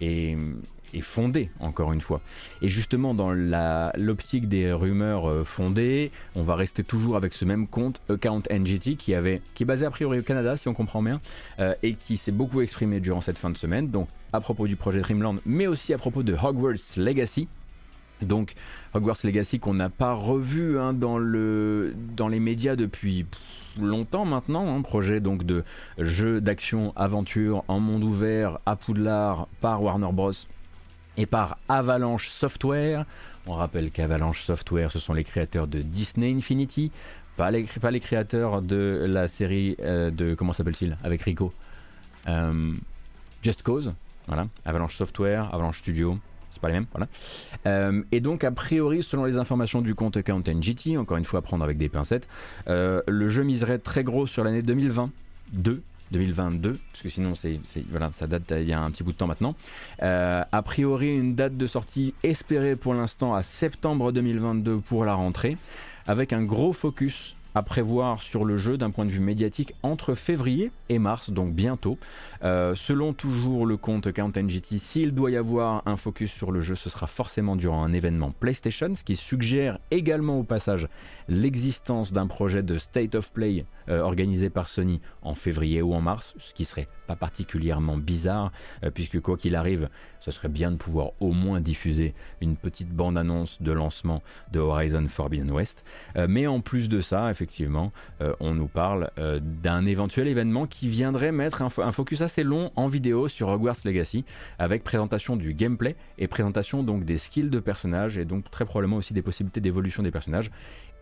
[0.00, 0.36] est
[0.94, 2.20] est fondée, encore une fois.
[2.62, 7.66] Et justement, dans l'optique des rumeurs euh, fondées, on va rester toujours avec ce même
[7.66, 11.02] compte, Account NGT, qui, avait, qui est basé a priori au Canada, si on comprend
[11.02, 11.20] bien,
[11.58, 14.76] euh, et qui s'est beaucoup exprimé durant cette fin de semaine, donc à propos du
[14.76, 17.48] projet Dreamland, mais aussi à propos de Hogwarts Legacy.
[18.22, 18.54] Donc
[18.94, 23.26] Hogwarts Legacy qu'on n'a pas revu hein, dans, le, dans les médias depuis
[23.80, 25.64] longtemps maintenant, un hein, projet donc de
[25.98, 30.32] jeu d'action aventure en monde ouvert à Poudlard par Warner Bros
[31.16, 33.04] et par Avalanche Software.
[33.46, 36.90] On rappelle qu'Avalanche Software, ce sont les créateurs de Disney Infinity,
[37.36, 37.64] pas les,
[38.00, 40.34] créateurs de la série euh, de.
[40.34, 41.52] Comment s'appelle-t-il Avec Rico.
[42.28, 42.72] Euh,
[43.42, 43.92] Just Cause.
[44.28, 44.46] Voilà.
[44.64, 46.18] Avalanche Software, Avalanche Studio.
[46.52, 46.86] C'est pas les mêmes.
[46.92, 47.08] Voilà.
[47.66, 51.40] Euh, et donc, a priori, selon les informations du compte Account GT, encore une fois
[51.40, 52.28] à prendre avec des pincettes,
[52.66, 55.82] le jeu miserait très gros sur l'année 2022
[56.12, 59.16] 2022, parce que sinon c'est, voilà, ça date il y a un petit bout de
[59.16, 59.54] temps maintenant.
[60.02, 65.14] Euh, a priori, une date de sortie espérée pour l'instant à septembre 2022 pour la
[65.14, 65.56] rentrée,
[66.06, 70.14] avec un gros focus à prévoir sur le jeu d'un point de vue médiatique entre
[70.14, 71.98] février et mars, donc bientôt.
[72.42, 76.60] Euh, selon toujours le compte Count NGT, s'il doit y avoir un focus sur le
[76.60, 80.88] jeu, ce sera forcément durant un événement PlayStation, ce qui suggère également au passage
[81.28, 86.00] l'existence d'un projet de State of Play euh, organisé par Sony en février ou en
[86.00, 88.52] mars, ce qui serait pas particulièrement bizarre,
[88.82, 89.88] euh, puisque quoi qu'il arrive,
[90.20, 95.06] ce serait bien de pouvoir au moins diffuser une petite bande-annonce de lancement de Horizon
[95.08, 95.84] Forbidden West.
[96.16, 97.92] Euh, mais en plus de ça, effectivement,
[98.40, 102.86] on nous parle d'un éventuel événement qui viendrait mettre un, un, focus assez long en
[102.86, 104.24] vidéo sur Hogwarts Legacy,
[104.58, 108.96] avec présentation du gameplay et présentation donc des skills de personnages, et donc très probablement
[108.96, 110.50] aussi des possibilités d'évolution des personnages.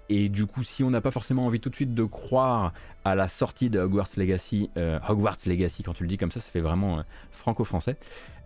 [0.08, 2.72] Et du coup, si on n'a pas forcément envie tout de suite de croire
[3.04, 6.40] à la sortie de Hogwarts Legacy, euh, Hogwarts Legacy, quand tu le dis comme ça,
[6.40, 7.96] ça fait vraiment euh, franco-français,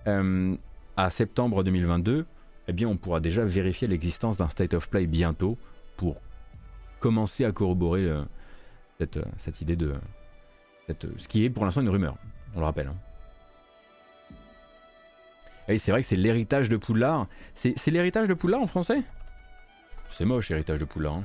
[0.07, 0.55] euh,
[0.97, 2.27] à septembre 2022,
[2.69, 5.57] eh bien, on pourra déjà vérifier l'existence d'un State of Play bientôt
[5.97, 6.17] pour
[7.01, 8.11] commencer à corroborer
[8.99, 9.95] cette, idée de.
[11.19, 12.17] Ce qui est pour l'instant une rumeur,
[12.55, 12.89] on le rappelle.
[12.89, 12.97] Hein.
[15.69, 17.29] Et c'est vrai que c'est l'héritage de Poudlard.
[17.55, 19.03] C'est l'héritage de Poudlard en français?
[20.11, 21.17] C'est moche l'héritage de Poudlard.
[21.17, 21.25] Hein.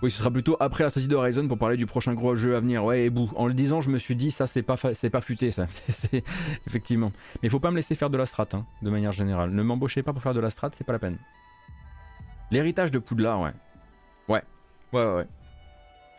[0.00, 2.54] Oui, ce sera plutôt après la sortie de Horizon pour parler du prochain gros jeu
[2.54, 2.84] à venir.
[2.84, 3.30] Ouais, et bout.
[3.34, 5.66] En le disant, je me suis dit, ça, c'est pas, c'est pas futé, ça.
[5.88, 6.22] c'est...
[6.66, 7.10] Effectivement.
[7.42, 9.50] Mais il faut pas me laisser faire de la strat, hein, de manière générale.
[9.50, 11.18] Ne m'embauchez pas pour faire de la strat, c'est pas la peine.
[12.52, 13.52] L'héritage de Poudlard, ouais.
[14.28, 14.42] Ouais.
[14.92, 15.26] Ouais, ouais, ouais.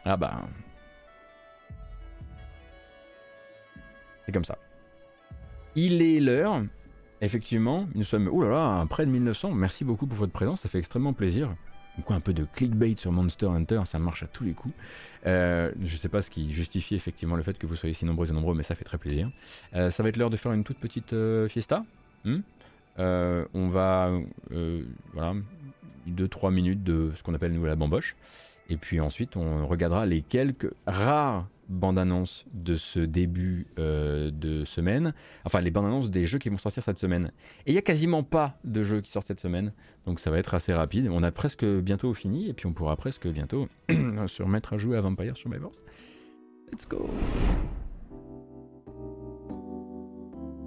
[0.04, 0.42] Ah bah.
[4.26, 4.58] C'est comme ça.
[5.76, 6.62] Il est l'heure
[7.22, 9.52] Effectivement, nous sommes, oh là là, près de 1900.
[9.52, 11.54] Merci beaucoup pour votre présence, ça fait extrêmement plaisir.
[12.00, 14.74] Donc un peu de clickbait sur Monster Hunter, ça marche à tous les coups.
[15.26, 18.06] Euh, je ne sais pas ce qui justifie effectivement le fait que vous soyez si
[18.06, 19.30] nombreux et nombreux, mais ça fait très plaisir.
[19.76, 21.84] Euh, ça va être l'heure de faire une toute petite euh, fiesta.
[22.24, 22.39] Hmm
[22.97, 24.12] on va,
[25.14, 25.34] voilà,
[26.10, 28.16] 2-3 minutes de ce qu'on appelle nous la bamboche.
[28.70, 35.13] Et puis ensuite, on regardera les quelques rares bandes-annonces de ce début euh, de semaine.
[35.45, 37.32] Enfin, les bandes-annonces des jeux qui vont sortir cette semaine.
[37.65, 39.72] Et il n'y a quasiment pas de jeux qui sortent cette semaine.
[40.05, 41.07] Donc ça va être assez rapide.
[41.11, 42.49] On a presque bientôt fini.
[42.49, 45.74] Et puis on pourra presque bientôt se remettre à jouer à Vampire Survivors.
[46.72, 47.09] Let's go.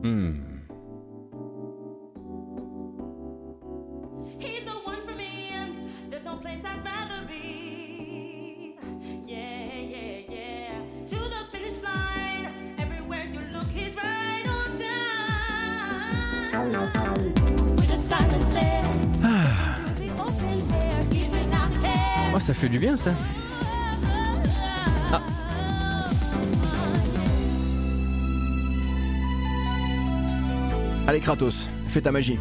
[0.02, 0.51] Hmm.
[22.44, 23.12] Ça fait du bien ça.
[25.12, 25.20] Ah.
[31.06, 32.38] Allez Kratos, fais ta magie.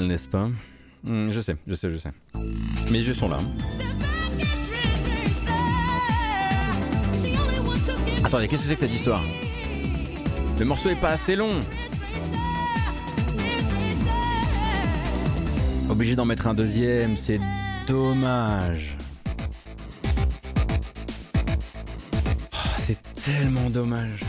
[0.00, 0.48] N'est-ce pas?
[1.04, 2.10] Hmm, Je sais, je sais, je sais.
[2.90, 3.38] Mais les jeux sont là.
[8.24, 9.22] Attendez, qu'est-ce que c'est que cette histoire?
[10.58, 11.58] Le morceau est pas assez long.
[15.90, 17.40] Obligé d'en mettre un deuxième, c'est
[17.86, 18.96] dommage.
[22.54, 24.20] Oh, c'est tellement dommage.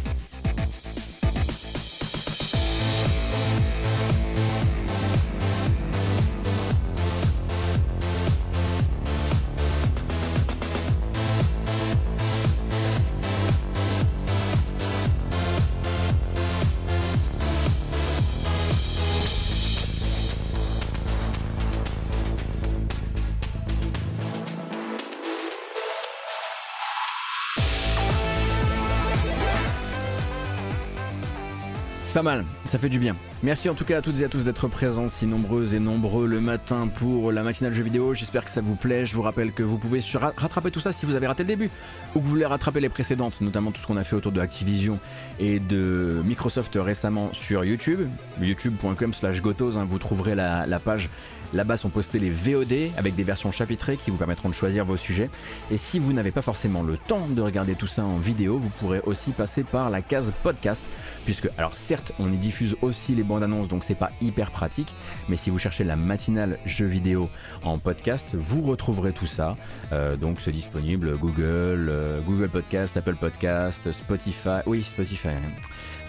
[32.14, 33.16] Pas mal, ça fait du bien.
[33.43, 36.27] Merci en tout cas à toutes et à tous d'être présents si nombreuses et nombreux
[36.27, 38.13] le matin pour la matinale jeux vidéo.
[38.13, 39.05] J'espère que ça vous plaît.
[39.05, 39.99] Je vous rappelle que vous pouvez
[40.37, 41.69] rattraper tout ça si vous avez raté le début
[42.15, 44.39] ou que vous voulez rattraper les précédentes, notamment tout ce qu'on a fait autour de
[44.39, 44.97] Activision
[45.41, 48.07] et de Microsoft récemment sur YouTube.
[48.39, 51.09] youtube.com slash gotos, hein, vous trouverez la, la page
[51.53, 54.97] Là-bas sont postés les VOD avec des versions chapitrées qui vous permettront de choisir vos
[54.97, 55.29] sujets.
[55.69, 58.69] Et si vous n'avez pas forcément le temps de regarder tout ça en vidéo, vous
[58.79, 60.83] pourrez aussi passer par la case podcast
[61.25, 64.93] puisque alors certes on y diffuse aussi les bandes annonces donc c'est pas hyper pratique
[65.29, 67.29] mais si vous cherchez la matinale jeux vidéo
[67.63, 69.57] en podcast vous retrouverez tout ça.
[69.91, 75.29] Euh, donc c'est disponible Google euh, Google Podcast Apple Podcast Spotify oui Spotify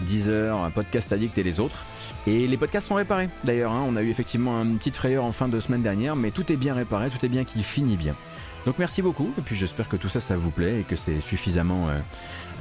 [0.01, 1.85] Deezer Podcast Addict et les autres.
[2.27, 3.83] Et les podcasts sont réparés d'ailleurs hein.
[3.87, 6.57] on a eu effectivement une petite frayeur en fin de semaine dernière mais tout est
[6.57, 8.15] bien réparé tout est bien qui finit bien.
[8.65, 11.21] Donc merci beaucoup et puis j'espère que tout ça ça vous plaît et que c'est
[11.21, 11.89] suffisamment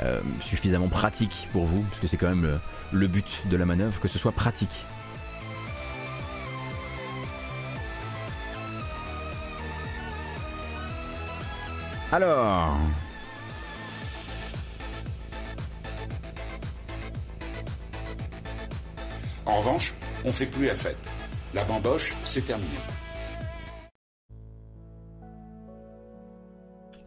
[0.02, 2.58] euh, suffisamment pratique pour vous, parce que c'est quand même
[2.92, 4.86] le, but de la manœuvre, que ce soit pratique.
[12.12, 12.76] Alors...
[19.46, 19.92] En revanche,
[20.24, 20.96] on fait plus la fête.
[21.52, 22.70] La bamboche, c'est terminé.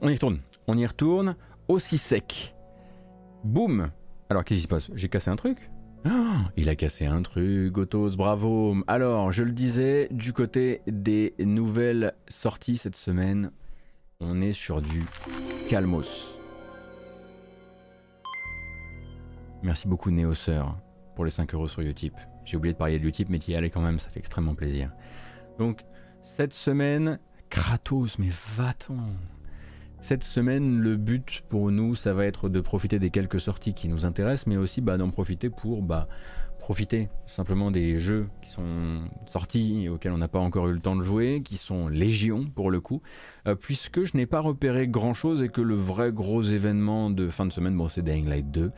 [0.01, 0.39] On y retourne.
[0.67, 1.35] On y retourne
[1.67, 2.55] aussi sec.
[3.43, 3.91] Boum
[4.29, 4.91] Alors qu'est-ce qui se passe?
[4.93, 5.69] J'ai cassé un truc?
[6.05, 8.75] Ah, il a cassé un truc, Gotos, bravo.
[8.87, 13.51] Alors, je le disais, du côté des nouvelles sorties cette semaine,
[14.19, 15.05] on est sur du
[15.69, 16.27] calmos.
[19.63, 20.77] Merci beaucoup Néoseur
[21.15, 22.13] pour les 5 euros sur Utip.
[22.45, 24.91] J'ai oublié de parler de Utip, mais y allais quand même, ça fait extrêmement plaisir.
[25.57, 25.83] Donc,
[26.23, 27.19] cette semaine,
[27.49, 28.97] Kratos, mais va-t'en
[29.99, 33.87] Cette semaine, le but pour nous, ça va être de profiter des quelques sorties qui
[33.87, 36.07] nous intéressent, mais aussi bah, d'en profiter pour bah,
[36.59, 40.79] profiter simplement des jeux qui sont sortis et auxquels on n'a pas encore eu le
[40.79, 43.01] temps de jouer, qui sont légion pour le coup,
[43.47, 47.29] euh, puisque je n'ai pas repéré grand chose et que le vrai gros événement de
[47.29, 48.71] fin de semaine, bon, c'est Dying Light 2.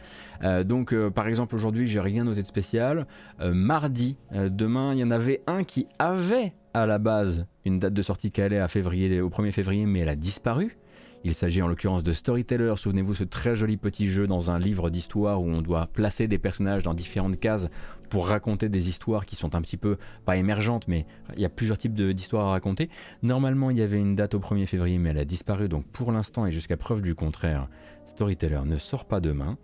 [0.44, 3.08] Euh, donc, euh, par exemple, aujourd'hui, j'ai rien noté de spécial.
[3.40, 8.02] mardi, demain, il y en avait un qui avait à la base une date de
[8.04, 10.78] sortie qui allait à février, au 1er février, mais elle a disparu.
[11.26, 14.90] Il s'agit en l'occurrence de Storyteller, souvenez-vous ce très joli petit jeu dans un livre
[14.90, 17.68] d'histoire où on doit placer des personnages dans différentes cases
[18.10, 21.06] pour raconter des histoires qui sont un petit peu, pas émergentes, mais
[21.36, 22.90] il y a plusieurs types d'histoires à raconter.
[23.22, 26.14] Normalement il y avait une date au 1er février mais elle a disparu, donc pour
[26.14, 27.68] l'instant et jusqu'à preuve du contraire,
[28.08, 29.58] Storyteller ne sort pas demain.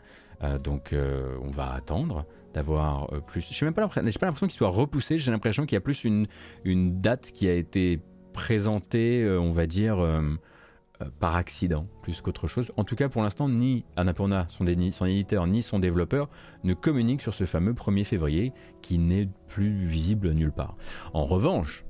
[0.44, 3.48] Euh, donc euh, on va attendre d'avoir euh, plus.
[3.50, 6.28] Je n'ai pas l'impression qu'il soit repoussé, j'ai l'impression qu'il y a plus une,
[6.66, 8.02] une date qui a été
[8.34, 10.06] présentée, on va dire
[11.02, 12.72] euh, par accident plus qu'autre chose.
[12.78, 16.30] En tout cas, pour l'instant, ni Annapurna, son, son, éditeur, ni son développeur
[16.64, 20.78] ne communiquent sur ce fameux 1er février qui n'est plus visible nulle part.
[21.14, 21.84] En revanche,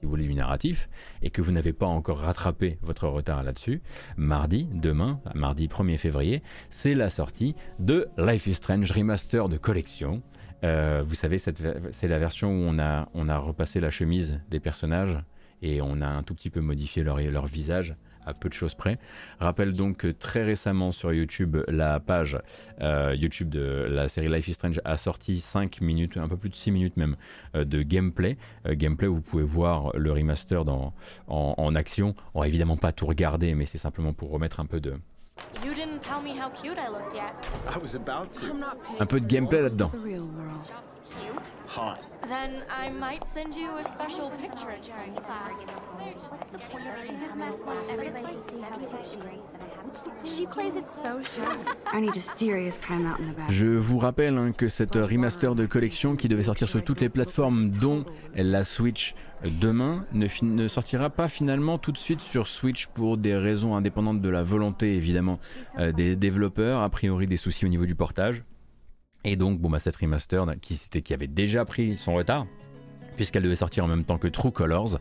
[0.00, 0.88] si vous voulez du narratif,
[1.22, 3.82] et que vous n'avez pas encore rattrapé votre retard là-dessus,
[4.16, 10.22] mardi, demain, mardi 1er février, c'est la sortie de Life is Strange Remaster de collection.
[10.64, 15.18] Euh, vous savez, c'est la version où on a, repassé la chemise des personnages
[15.62, 17.94] et on a un tout petit peu modifié leur visage
[18.26, 18.98] à peu de choses près.
[19.38, 22.38] Rappelle donc que très récemment sur YouTube, la page
[22.80, 26.50] euh, YouTube de la série Life is Strange a sorti 5 minutes, un peu plus
[26.50, 27.16] de 6 minutes même,
[27.54, 28.36] euh, de gameplay.
[28.66, 30.92] Euh, gameplay où vous pouvez voir le remaster dans,
[31.28, 32.14] en, en action.
[32.34, 34.94] On va évidemment pas tout regarder, mais c'est simplement pour remettre un peu de,
[35.64, 37.34] You didn't tell me how cute I looked yet.
[37.68, 38.46] I was about to.
[38.98, 39.90] Un peu de gameplay là-dedans.
[41.00, 41.52] Just cute?
[41.66, 42.02] Hot.
[42.26, 45.50] Then I might send you a special picture during class.
[46.28, 47.18] What's the point of it?
[47.18, 50.36] Because Max wants everybody to see how cute she is.
[50.36, 51.56] She plays it so shy.
[51.92, 53.50] I need a serious time out in the back.
[53.50, 57.08] Je vous rappelle hein, que cette remaster de collection qui devait sortir sur toutes les
[57.08, 62.86] plateformes dont la Switch demain ne, ne, sortira pas finalement tout de suite sur Switch
[62.88, 65.38] pour des raisons indépendantes de la volonté évidemment
[65.78, 68.42] euh, des développeurs, a priori des soucis au niveau du portage.
[69.24, 72.46] Et donc bon bah cette remaster qui, avait déjà pris son retard
[73.16, 74.98] puisqu'elle devait sortir en même temps que True Colors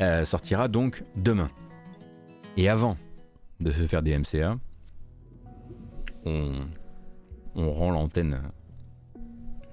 [0.00, 1.50] euh, sortira donc demain.
[2.56, 2.96] Et avant
[3.60, 4.58] de se faire des MCA,
[6.24, 6.52] on,
[7.56, 8.40] rend l'antenne.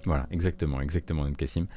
[0.06, 1.68] Voilà, exactement, exactement, Cassim.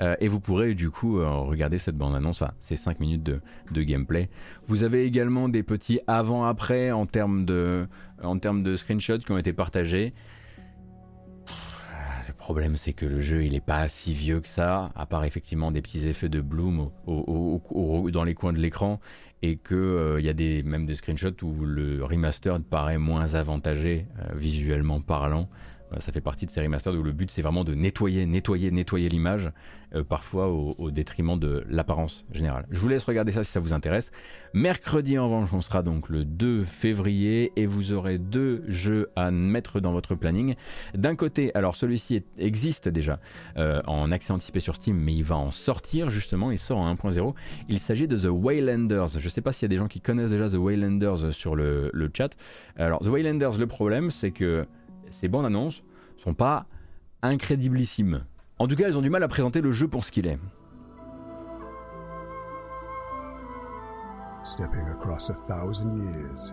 [0.00, 3.82] Euh, et vous pourrez du coup euh, regarder cette bande-annonce, enfin, ces 5 minutes de,
[3.82, 4.28] gameplay.
[4.66, 7.86] Vous avez également des petits avant-après en termes de,
[8.22, 10.14] en termes de screenshots qui ont été partagés.
[12.42, 15.70] Problème, c'est que le jeu, il n'est pas si vieux que ça, à part effectivement
[15.70, 18.98] des petits effets de bloom dans les coins de l'écran,
[19.42, 24.06] et qu'il euh, y a des, même des screenshots où le remaster paraît moins avantagé
[24.34, 25.48] visuellement parlant.
[26.00, 29.08] Ça fait partie de ces remasters où le but c'est vraiment de nettoyer, nettoyer, nettoyer
[29.08, 29.50] l'image,
[29.94, 32.66] euh, parfois au, détriment de l'apparence générale.
[32.70, 34.10] Je vous laisse regarder ça si ça vous intéresse.
[34.54, 39.30] Mercredi en revanche, on sera donc le 2 février et vous aurez deux jeux à
[39.30, 40.54] mettre dans votre planning.
[40.94, 43.18] D'un côté, alors celui-ci existe déjà
[43.56, 46.94] euh, en accès anticipé sur Steam, mais il va en sortir justement, il sort en
[46.94, 47.34] 1.0.
[47.68, 49.18] Il s'agit de The Waylanders.
[49.18, 51.54] Je ne sais pas s'il y a des gens qui connaissent déjà The Waylanders sur
[51.54, 52.30] le, le chat.
[52.76, 54.66] Alors The Waylanders, le problème c'est que
[55.12, 55.82] ces bandes annonces
[56.18, 56.66] sont pas
[57.22, 58.24] incrédiblissimes.
[58.58, 60.38] En tout cas, elles ont du mal à présenter le jeu pour ce qu'il est.
[64.44, 66.52] Stepping across a thousand years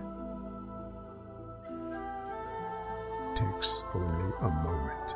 [3.36, 5.16] takes only a moment.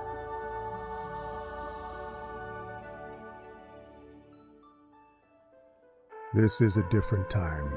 [6.34, 7.70] This is a different time.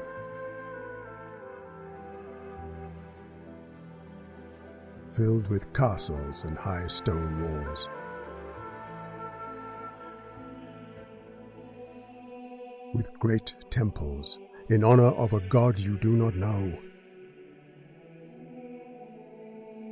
[5.17, 7.89] Filled with castles and high stone walls.
[12.93, 14.37] With great temples
[14.69, 16.71] in honor of a god you do not know.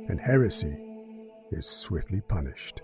[0.08, 0.80] And heresy
[1.50, 2.82] is swiftly punished.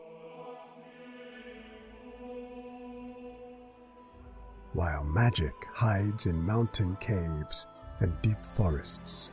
[4.73, 7.69] While magic hides in mountain caves
[8.01, 9.31] and deep forests.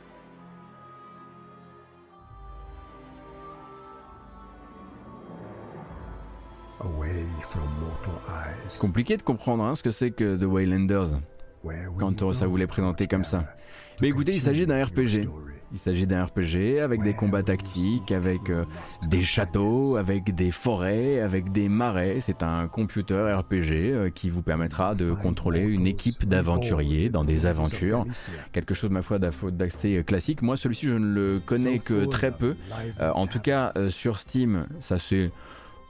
[8.80, 11.20] Compliqué de comprendre hein, ce que c'est que The Waylanders.
[11.98, 13.44] quand ça vous l'est présenté comme ça.
[14.00, 15.28] Mais écoutez, il s'agit d'un RPG.
[15.72, 18.64] Il s'agit d'un RPG avec des combats tactiques, avec euh,
[19.08, 22.18] des châteaux, avec des forêts, avec des marais.
[22.20, 27.46] C'est un computer RPG euh, qui vous permettra de contrôler une équipe d'aventuriers dans des
[27.46, 28.04] aventures.
[28.52, 30.42] Quelque chose, ma foi, d'assez classique.
[30.42, 32.56] Moi, celui-ci, je ne le connais que très peu.
[33.00, 35.30] Euh, en tout cas, sur Steam, ça c'est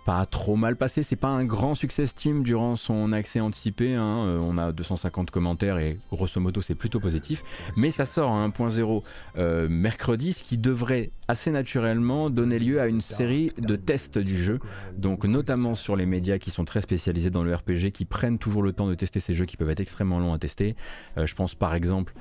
[0.05, 1.03] pas trop mal passé.
[1.03, 3.95] C'est pas un grand succès Steam durant son accès anticipé.
[3.95, 4.25] Hein.
[4.27, 7.43] Euh, on a 250 commentaires et grosso modo c'est plutôt positif.
[7.77, 9.03] Mais ça sort à 1.0
[9.37, 14.43] euh, mercredi, ce qui devrait assez naturellement donner lieu à une série de tests du
[14.43, 14.59] jeu.
[14.97, 18.63] Donc notamment sur les médias qui sont très spécialisés dans le RPG, qui prennent toujours
[18.63, 20.75] le temps de tester ces jeux qui peuvent être extrêmement longs à tester.
[21.19, 22.15] Euh, je pense par exemple,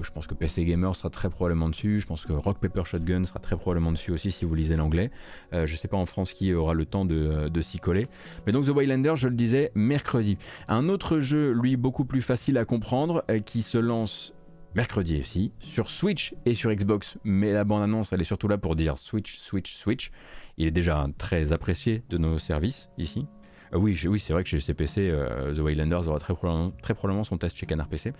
[0.00, 1.98] je pense que PC Gamer sera très probablement dessus.
[1.98, 5.10] Je pense que Rock Paper Shotgun sera très probablement dessus aussi si vous lisez l'anglais.
[5.52, 8.08] je sais pas en France qui aura le temps de euh, de, s'y coller.
[8.46, 10.38] Mais donc The Waylander, je le disais, mercredi.
[10.68, 14.32] Un autre jeu, lui, beaucoup plus facile à comprendre, euh, qui se lance
[14.74, 17.18] mercredi aussi, sur Switch et sur Xbox.
[17.24, 20.10] Mais la bande-annonce, elle est surtout là pour dire Switch, Switch, Switch.
[20.56, 23.26] Il est déjà très apprécié de nos services ici.
[23.74, 27.38] Euh, oui, oui c'est vrai que chez CPC, euh, The Waylanders aura très probablement, son
[27.38, 28.12] test chez Canard PC.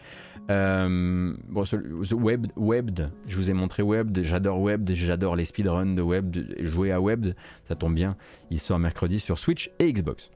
[0.50, 1.64] Euh, bon,
[2.57, 7.00] Web, je vous ai montré Webbed, j'adore Webbed, j'adore les speedruns de Webbed, jouer à
[7.00, 7.36] Webbed,
[7.68, 8.16] ça tombe bien,
[8.50, 10.30] il sort mercredi sur Switch et Xbox.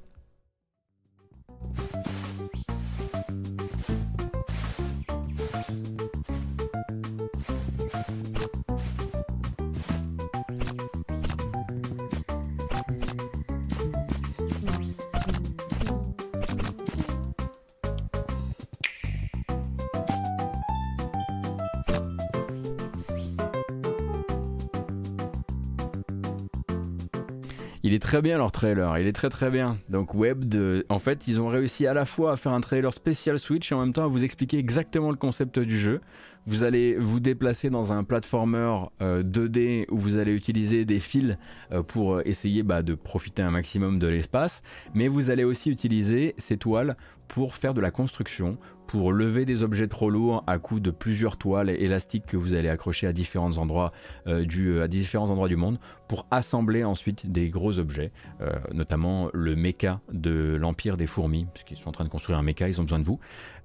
[28.17, 29.77] Très bien leur trailer, il est très très bien.
[29.91, 30.87] Donc Web, de...
[30.89, 33.75] en fait, ils ont réussi à la fois à faire un trailer spécial Switch et
[33.75, 36.01] en même temps à vous expliquer exactement le concept du jeu.
[36.47, 41.37] Vous allez vous déplacer dans un platformer 2D euh, où vous allez utiliser des fils
[41.73, 44.63] euh, pour essayer bah, de profiter un maximum de l'espace,
[44.95, 46.97] mais vous allez aussi utiliser ces toiles
[47.29, 48.57] pour faire de la construction,
[48.87, 52.69] pour lever des objets trop lourds à coup de plusieurs toiles élastiques que vous allez
[52.69, 53.93] accrocher à différents endroits,
[54.27, 55.79] euh, du, à différents endroits du monde,
[56.09, 61.79] pour assembler ensuite des gros objets, euh, notamment le mecha de l'Empire des fourmis, puisqu'ils
[61.79, 63.19] sont en train de construire un mecha, ils ont besoin de vous.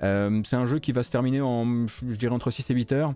[0.04, 2.92] Euh, c'est un jeu qui va se terminer en, je dirais, entre 6 et 8
[2.92, 3.14] heures,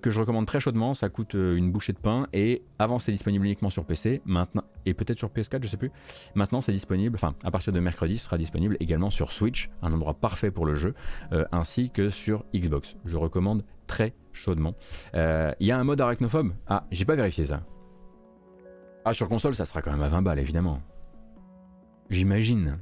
[0.00, 3.44] que je recommande très chaudement, ça coûte une bouchée de pain, et avant c'est disponible
[3.44, 5.90] uniquement sur PC, maintenant, et peut-être sur PS4, je sais plus.
[6.36, 9.92] Maintenant c'est disponible, enfin à partir de mercredi, ce sera disponible également sur Switch, un
[9.92, 10.94] endroit parfait pour le jeu.
[11.32, 12.96] Euh, ainsi que sur Xbox.
[13.04, 14.74] Je recommande très chaudement.
[15.14, 17.62] Euh, il y a un mode arachnophobe Ah, j'ai pas vérifié ça.
[19.04, 20.80] Ah, sur console, ça sera quand même à 20 balles, évidemment.
[22.10, 22.78] J'imagine.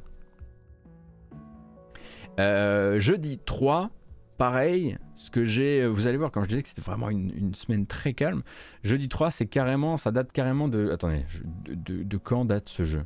[2.38, 3.90] Euh, jeudi 3,
[4.38, 7.86] pareil, ce que j'ai, vous allez voir quand je disais que c'était vraiment une, semaine
[7.86, 8.42] très calme,
[8.82, 11.24] jeudi 3 c'est carrément, ça date carrément de, attendez,
[11.66, 13.04] de quand date ce jeu?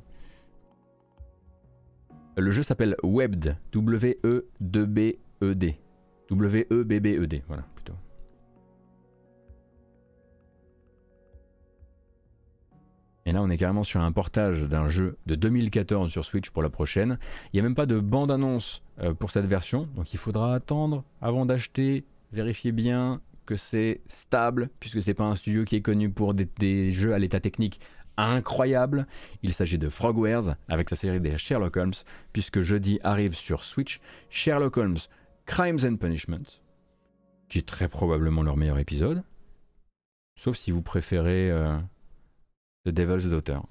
[2.37, 4.99] Le jeu s'appelle Webbed, W-E-B
[5.43, 5.79] E-D.
[6.31, 7.95] W-E-B-B-E-D, voilà, plutôt.
[13.27, 16.63] Et là, on est carrément sur un portage d'un jeu de 2014 sur Switch pour
[16.63, 17.19] la prochaine.
[17.53, 21.05] Il n'y a même pas de bande-annonce euh, pour cette version, donc il faudra attendre
[21.23, 26.11] avant d'acheter, vérifier bien que c'est stable, puisque c'est pas un studio qui est connu
[26.11, 27.81] pour des, des jeux à l'état technique
[28.17, 29.07] incroyable.
[29.43, 31.95] Il s'agit de Frogwares avec sa série des Sherlock Holmes,
[32.33, 34.01] puisque jeudi arrive sur Switch
[34.31, 34.99] Sherlock Holmes
[35.47, 36.45] Crimes and Punishment,
[37.49, 39.23] qui est très probablement leur meilleur épisode,
[40.37, 41.77] sauf si vous préférez euh,
[42.85, 43.63] The Devil's Daughter.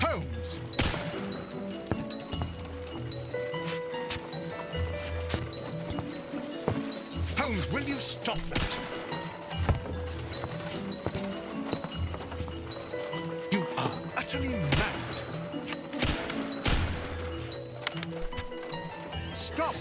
[0.00, 0.58] Holmes.
[7.38, 8.81] Holmes, will you stop that?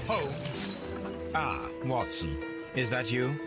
[0.08, 0.78] Holmes.
[1.34, 2.38] Ah, Watson.
[2.76, 3.39] Is that you?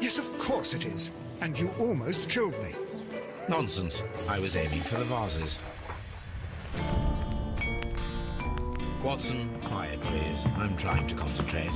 [0.00, 1.10] Yes, of course it is.
[1.40, 2.74] And you almost killed me.
[3.48, 4.02] Nonsense.
[4.28, 5.58] I was aiming for the vases.
[9.02, 10.46] Watson, quiet, please.
[10.56, 11.70] I'm trying to concentrate.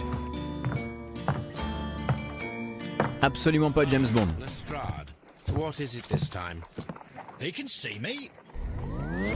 [3.22, 4.38] Absolument pas James Bond.
[4.40, 5.10] Lestrade,
[5.52, 6.64] what is it this time?
[7.38, 8.30] They can see me.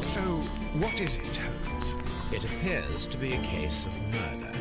[0.07, 0.21] So,
[0.79, 1.95] what is it, Holmes?
[2.33, 4.52] It appears to be a case of murder.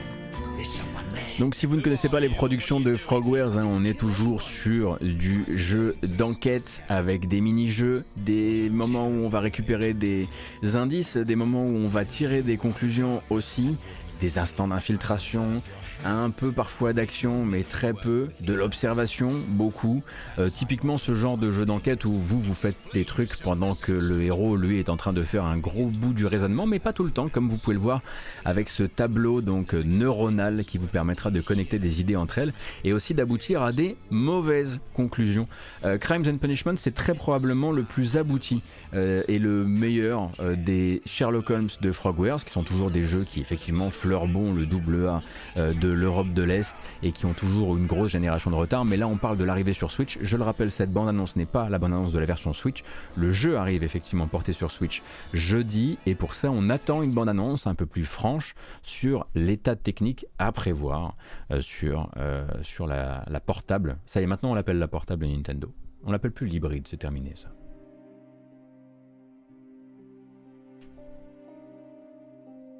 [1.39, 4.97] Donc si vous ne connaissez pas les productions de Frogwares, hein, on est toujours sur
[5.01, 10.27] du jeu d'enquête avec des mini-jeux, des moments où on va récupérer des
[10.75, 13.75] indices, des moments où on va tirer des conclusions aussi,
[14.19, 15.61] des instants d'infiltration,
[16.05, 20.03] un peu parfois d'action, mais très peu, de l'observation, beaucoup.
[20.39, 23.91] Euh, typiquement ce genre de jeu d'enquête où vous vous faites des trucs pendant que
[23.91, 26.93] le héros lui est en train de faire un gros bout du raisonnement, mais pas
[26.93, 28.01] tout le temps, comme vous pouvez le voir
[28.45, 32.53] avec ce tableau donc euh, neuronal qui vous permettra de connecter des idées entre elles
[32.83, 35.47] et aussi d'aboutir à des mauvaises conclusions.
[35.85, 38.61] Euh, Crimes and Punishment, c'est très probablement le plus abouti
[38.93, 43.89] et le meilleur des Sherlock Holmes de Frogwares, qui sont toujours des jeux qui effectivement
[43.89, 45.21] fleurent bon le double A
[45.55, 48.85] de l'Europe de l'Est et qui ont toujours une grosse génération de retard.
[48.85, 50.17] Mais là, on parle de l'arrivée sur Switch.
[50.21, 52.83] Je le rappelle, cette bande-annonce n'est pas la bande-annonce de la version Switch.
[53.15, 55.01] Le jeu arrive effectivement porté sur Switch
[55.33, 60.25] jeudi et pour ça, on attend une bande-annonce un peu plus franche sur l'état technique
[60.39, 61.15] à prévoir
[61.51, 62.45] euh, sur, euh,
[62.87, 63.97] la portable.
[64.05, 65.71] Ça y est, maintenant on l'appelle la portable Nintendo.
[66.03, 67.49] On l'appelle plus l'hybride, c'est terminé ça.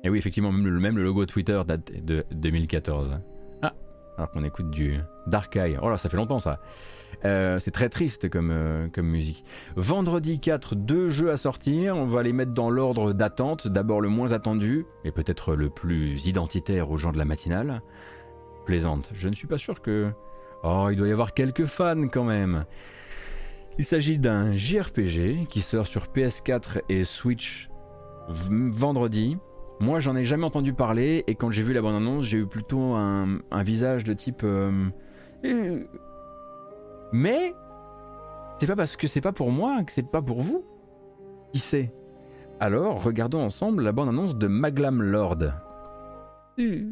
[0.04, 3.20] Et oui, effectivement, même le, même le logo Twitter date de 2014.
[3.62, 3.74] Ah,
[4.18, 5.78] alors qu'on écoute du Dark Eye.
[5.82, 6.60] Oh là, ça fait longtemps ça.
[7.24, 9.44] Euh, c'est très triste comme, euh, comme musique.
[9.76, 11.96] Vendredi 4, deux jeux à sortir.
[11.96, 13.68] On va les mettre dans l'ordre d'attente.
[13.68, 17.82] D'abord le moins attendu, et peut-être le plus identitaire aux gens de la matinale.
[18.66, 19.12] Plaisante.
[19.14, 20.10] Je ne suis pas sûr que.
[20.64, 22.66] Oh, il doit y avoir quelques fans quand même.
[23.78, 27.70] Il s'agit d'un JRPG qui sort sur PS4 et Switch
[28.28, 29.38] vendredi.
[29.82, 32.46] Moi, j'en ai jamais entendu parler et quand j'ai vu la bonne annonce, j'ai eu
[32.46, 34.44] plutôt un, visage de type.
[34.44, 34.72] Euh,
[35.44, 35.80] euh,
[37.12, 37.56] mais
[38.60, 40.64] c'est pas parce que c'est pas pour moi que c'est pas pour vous.
[41.52, 41.92] Qui sait?
[42.60, 45.52] Alors, regardons ensemble la bonne annonce de Maglam Lord.
[46.60, 46.92] Hmm.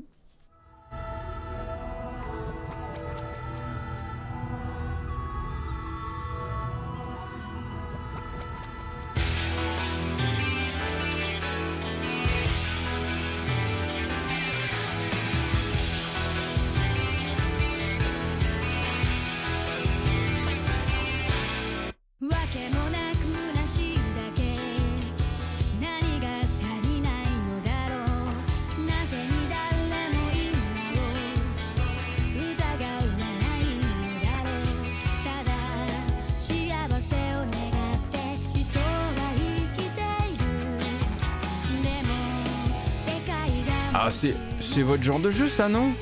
[45.04, 45.94] Genre de jeu, ça, non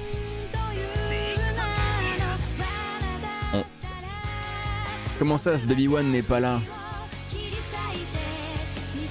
[5.19, 6.61] Comment ça, ce Baby One n'est pas là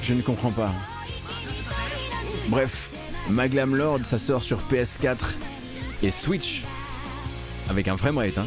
[0.03, 0.73] Je ne comprends pas.
[2.47, 2.91] Bref,
[3.29, 5.19] Maglam Lord, ça sort sur PS4
[6.05, 6.63] et Switch
[7.69, 8.47] avec un framerate hein,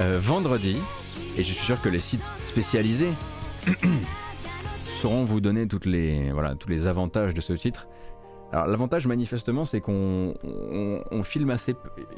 [0.00, 0.78] euh, vendredi.
[1.36, 3.12] Et je suis sûr que les sites spécialisés
[5.02, 7.86] sauront vous donner tous les avantages de ce titre.
[8.52, 10.34] Alors l'avantage manifestement c'est qu'on
[11.22, 11.74] filme assez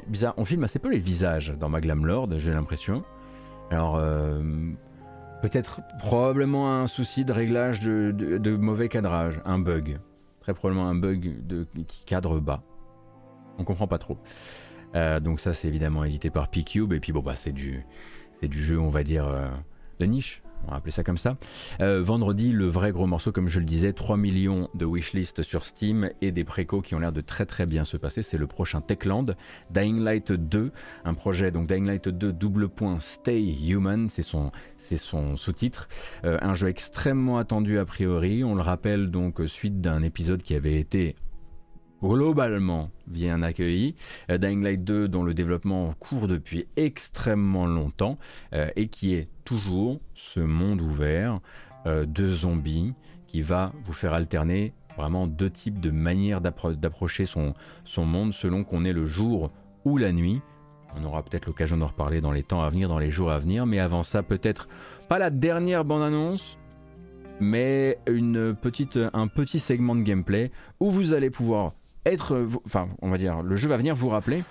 [0.07, 3.03] bizarre, on filme assez peu les visages dans Maglam Lord, j'ai l'impression.
[3.69, 4.41] Alors euh,
[5.41, 9.99] peut-être probablement un souci de réglage de, mauvais cadrage, un bug,
[10.39, 12.63] très probablement un bug de, qui cadre bas.
[13.57, 14.17] On comprend pas trop.
[14.95, 17.85] Euh, donc ça c'est évidemment édité par P-Cube et puis bon bah c'est du
[18.33, 19.47] c'est du jeu on va dire euh,
[19.99, 21.37] de niche on va appeler ça comme ça.
[21.79, 25.65] Euh, vendredi, le vrai gros morceau, comme je le disais, 3 millions de wishlist sur
[25.65, 28.23] Steam et des précos qui ont l'air de très très bien se passer.
[28.23, 29.35] C'est le prochain Techland.
[29.71, 30.71] Dying Light 2,
[31.05, 34.51] un projet, donc Dying Light 2, double point Stay Human, c'est son,
[35.37, 35.87] sous-titre.
[36.25, 38.43] Euh, un jeu extrêmement attendu a priori.
[38.43, 41.15] On le rappelle donc suite d'un épisode qui avait été
[42.03, 43.95] globalement bien accueilli.
[44.29, 48.17] Euh, Dying Light 2 dont le développement court depuis extrêmement longtemps
[48.53, 51.39] euh, et qui est toujours ce monde ouvert
[51.85, 52.93] euh, de zombies
[53.27, 57.53] qui va vous faire alterner vraiment deux types de manières d'approcher son,
[57.97, 59.51] monde selon qu'on est le jour
[59.85, 60.41] ou la nuit.
[60.97, 63.39] On aura peut-être l'occasion d'en reparler dans les temps à venir, dans les jours à
[63.39, 64.67] venir, mais avant ça peut-être
[65.07, 66.57] pas la dernière bande-annonce,
[67.39, 70.51] mais une petite, un petit segment de gameplay
[70.81, 71.71] où vous allez pouvoir
[72.05, 74.43] être, enfin, on va dire, le jeu va venir vous rappeler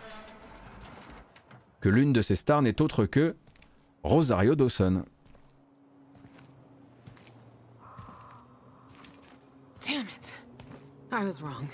[1.81, 3.35] que l'une de ces stars n'est autre que
[4.03, 5.05] Rosario Dawson.
[9.81, 10.33] Damn it.
[11.11, 11.69] I was wrong.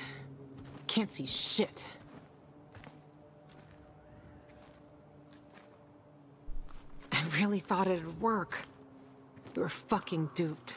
[0.86, 1.85] Can't see shit.
[7.12, 8.65] I really thought it'd work.
[9.55, 10.77] You were fucking duped.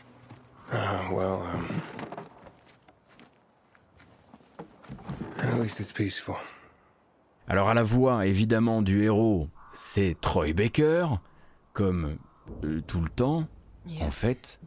[0.72, 1.82] Uh, well, um...
[7.48, 11.07] Alors à la voix évidemment du héros, c'est Troy Baker,
[11.74, 12.18] comme
[12.64, 13.48] euh, tout le temps.
[14.02, 14.60] En fait,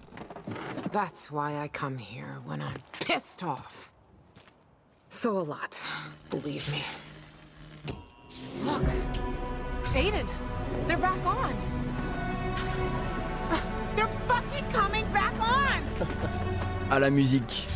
[0.92, 2.74] That's why I come here when I'm
[3.06, 3.90] pissed off.
[5.10, 5.78] So a lot,
[6.30, 6.82] believe me.
[8.64, 8.82] Look,
[9.94, 10.26] Aiden,
[10.86, 11.54] they're back on.
[13.94, 15.82] They're fucking coming back on!
[16.90, 17.66] à la musique,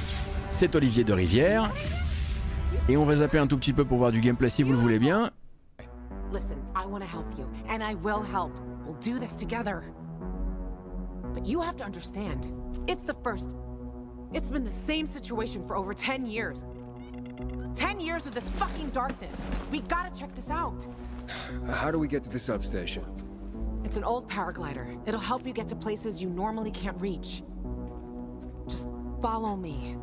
[0.50, 1.70] c'est Olivier de Rivière.
[2.88, 4.78] Et on va zapper un tout petit peu pour voir du gameplay si vous le
[4.78, 5.32] voulez bien.
[6.32, 8.52] Listen, I want to help you, and I will help.
[8.84, 9.82] We'll do this together.
[11.34, 12.52] But you have to understand,
[12.86, 13.56] it's the first.
[14.32, 16.64] It's been the same situation for over 10 years.
[17.74, 19.44] 10 years of this fucking darkness.
[19.72, 20.86] We gotta check this out.
[21.68, 23.04] How do we get to the substation?
[23.84, 24.96] It's an old paraglider.
[25.06, 27.42] It'll help you get to places you normally can't reach.
[28.68, 28.88] Just
[29.20, 29.96] follow me.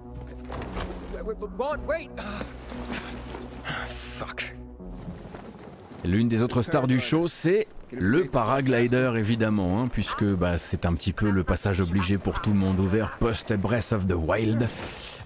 [6.06, 10.94] L'une des autres stars du show, c'est le paraglider évidemment, hein, puisque bah, c'est un
[10.96, 14.68] petit peu le passage obligé pour tout le monde ouvert post Breath of the Wild.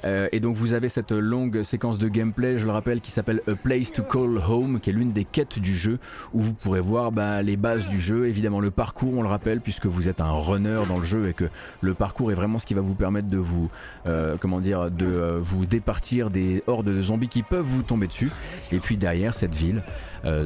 [0.07, 3.41] Euh, et donc vous avez cette longue séquence de gameplay, je le rappelle, qui s'appelle
[3.47, 5.99] A Place to Call Home, qui est l'une des quêtes du jeu,
[6.33, 9.59] où vous pourrez voir bah, les bases du jeu, évidemment le parcours, on le rappelle,
[9.59, 11.45] puisque vous êtes un runner dans le jeu et que
[11.81, 13.69] le parcours est vraiment ce qui va vous permettre de vous,
[14.05, 18.07] euh, comment dire, de euh, vous départir des hordes de zombies qui peuvent vous tomber
[18.07, 18.31] dessus.
[18.71, 19.83] Et puis derrière cette ville,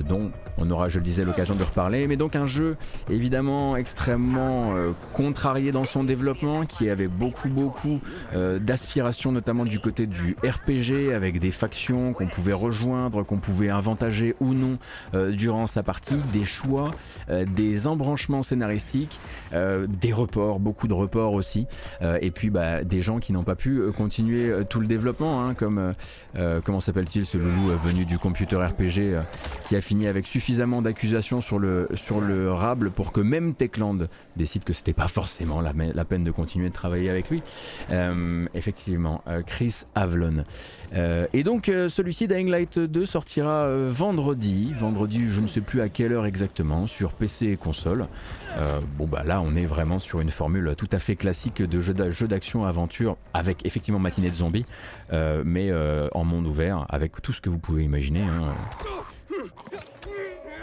[0.07, 2.05] dont on aura, je le disais, l'occasion de reparler.
[2.05, 2.77] Mais donc un jeu
[3.09, 4.73] évidemment extrêmement
[5.11, 7.99] contrarié dans son développement, qui avait beaucoup beaucoup
[8.59, 14.53] d'aspirations, du côté du RPG, avec des factions qu'on pouvait rejoindre, qu'on pouvait avantager ou
[14.53, 14.77] non
[15.13, 16.91] euh, durant sa partie, des choix,
[17.29, 19.19] euh, des embranchements scénaristiques,
[19.53, 21.67] euh, des reports, beaucoup de reports aussi,
[22.21, 25.93] et puis bah, des gens qui n'ont pas pu continuer tout le développement, hein, comme
[26.63, 29.19] comment s'appelle-t-il ce loulou venu du computer RPG
[29.67, 34.07] qui a fini avec suffisamment d'accusations sur le, sur le rable pour que même Techland
[34.35, 37.43] décide que c'était pas forcément la, peine de continuer de travailler avec lui.
[38.53, 40.43] Effectivement, Chris Avlon.
[40.93, 44.73] Euh, et donc euh, celui-ci, Dying Light 2, sortira euh, vendredi.
[44.77, 48.07] Vendredi, je ne sais plus à quelle heure exactement, sur PC et console.
[48.57, 51.79] Euh, bon bah là, on est vraiment sur une formule tout à fait classique de
[51.79, 54.65] jeu d'a- jeu d'action-aventure avec effectivement matinée de zombies,
[55.13, 58.23] euh, mais euh, en monde ouvert, avec tout ce que vous pouvez imaginer.
[58.23, 58.53] hein.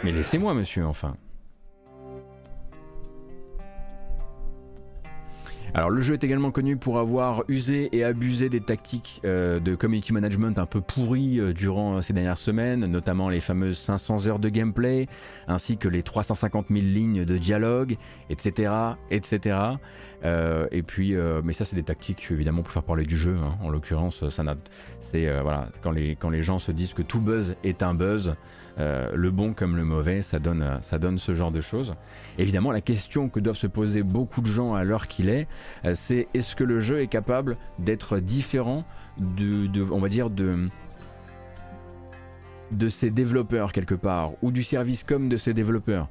[0.03, 1.15] Mais laissez-moi, monsieur, enfin.
[5.73, 9.75] Alors le jeu est également connu pour avoir usé et abusé des tactiques euh, de
[9.75, 14.39] community management un peu pourries euh, durant ces dernières semaines, notamment les fameuses 500 heures
[14.39, 15.07] de gameplay,
[15.47, 17.97] ainsi que les 350 000 lignes de dialogue,
[18.29, 18.73] etc.,
[19.11, 19.57] etc.
[20.25, 23.37] Euh, et puis, mais ça c'est des tactiques évidemment pour faire parler du jeu.
[23.41, 23.57] hein.
[23.61, 24.55] En l'occurrence, ça n'a,
[25.11, 28.35] c'est voilà, quand les quand les gens se disent que tout buzz est un buzz,
[28.79, 31.95] euh, le bon comme le mauvais, ça donne euh, ça donne ce genre de choses.
[32.37, 35.47] Évidemment, la question que doivent se poser beaucoup de gens à l'heure qu'il est,
[35.85, 38.85] euh, c'est est-ce que le jeu est capable d'être différent
[39.17, 40.69] de, on va dire de
[42.71, 46.07] de ses développeurs quelque part, ou du service comme de ses développeurs,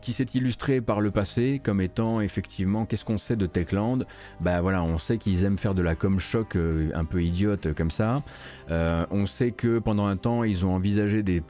[0.00, 4.06] qui, s'est illustré par le passé comme étant effectivement, qu'est-ce qu'on sait de Techland?
[4.40, 7.90] Bah voilà, on sait qu'ils aiment faire de la com choc un peu idiote comme
[7.90, 8.22] ça.
[8.70, 11.42] On sait que pendant un temps, ils ont envisagé des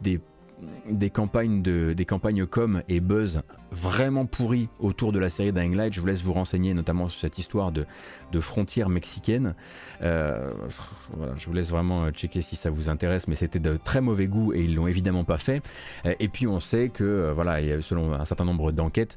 [0.88, 3.42] des campagnes de des campagnes com et buzz
[3.72, 5.92] vraiment pourries autour de la série Dying Light.
[5.92, 7.86] Je vous laisse vous renseigner notamment sur cette histoire de,
[8.32, 9.54] de frontières mexicaines.
[10.02, 10.52] Euh,
[11.36, 14.26] je vous laisse vraiment euh, checker si ça vous intéresse, mais c'était de très mauvais
[14.26, 15.62] goût et ils l'ont évidemment pas fait.
[16.04, 19.16] Euh, Et puis on sait que voilà, selon un certain nombre d'enquêtes,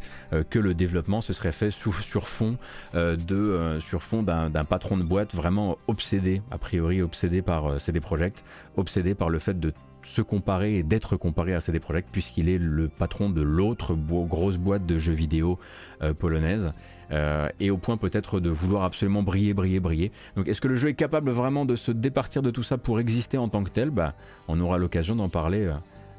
[0.49, 2.57] que le développement se serait fait sur fond
[2.93, 8.43] de sur fond d'un patron de boîte vraiment obsédé, a priori obsédé par CD Projekt,
[8.77, 9.73] obsédé par le fait de
[10.03, 14.57] se comparer et d'être comparé à CD Projekt puisqu'il est le patron de l'autre grosse
[14.57, 15.59] boîte de jeux vidéo
[16.01, 16.73] euh, polonaise
[17.11, 20.11] euh, et au point peut-être de vouloir absolument briller, briller, briller.
[20.35, 22.99] Donc est-ce que le jeu est capable vraiment de se départir de tout ça pour
[22.99, 23.89] exister en tant que tel?
[23.89, 24.13] Bah,
[24.47, 25.71] on aura l'occasion d'en parler.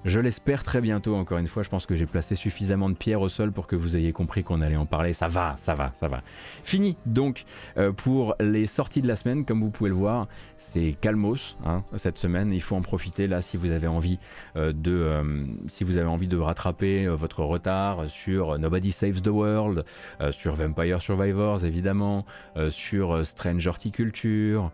[0.05, 3.23] Je l'espère très bientôt, encore une fois, je pense que j'ai placé suffisamment de pierres
[3.23, 5.15] au sol pour que vous ayez compris qu'on allait en parler.
[5.15, 6.23] Ça va, ça va, ça va.
[6.63, 7.47] Fini donc
[7.79, 10.29] euh, pour les sorties de la semaine, comme vous pouvez le voir,
[10.59, 12.53] c'est calmos hein, cette semaine.
[12.53, 14.19] Il faut en profiter là si vous avez envie
[14.57, 19.29] euh, de, euh, si vous avez envie de rattraper votre retard sur Nobody Saves the
[19.29, 19.85] World,
[20.33, 22.27] sur Vampire Survivors évidemment,
[22.69, 24.71] sur Strange Horticulture.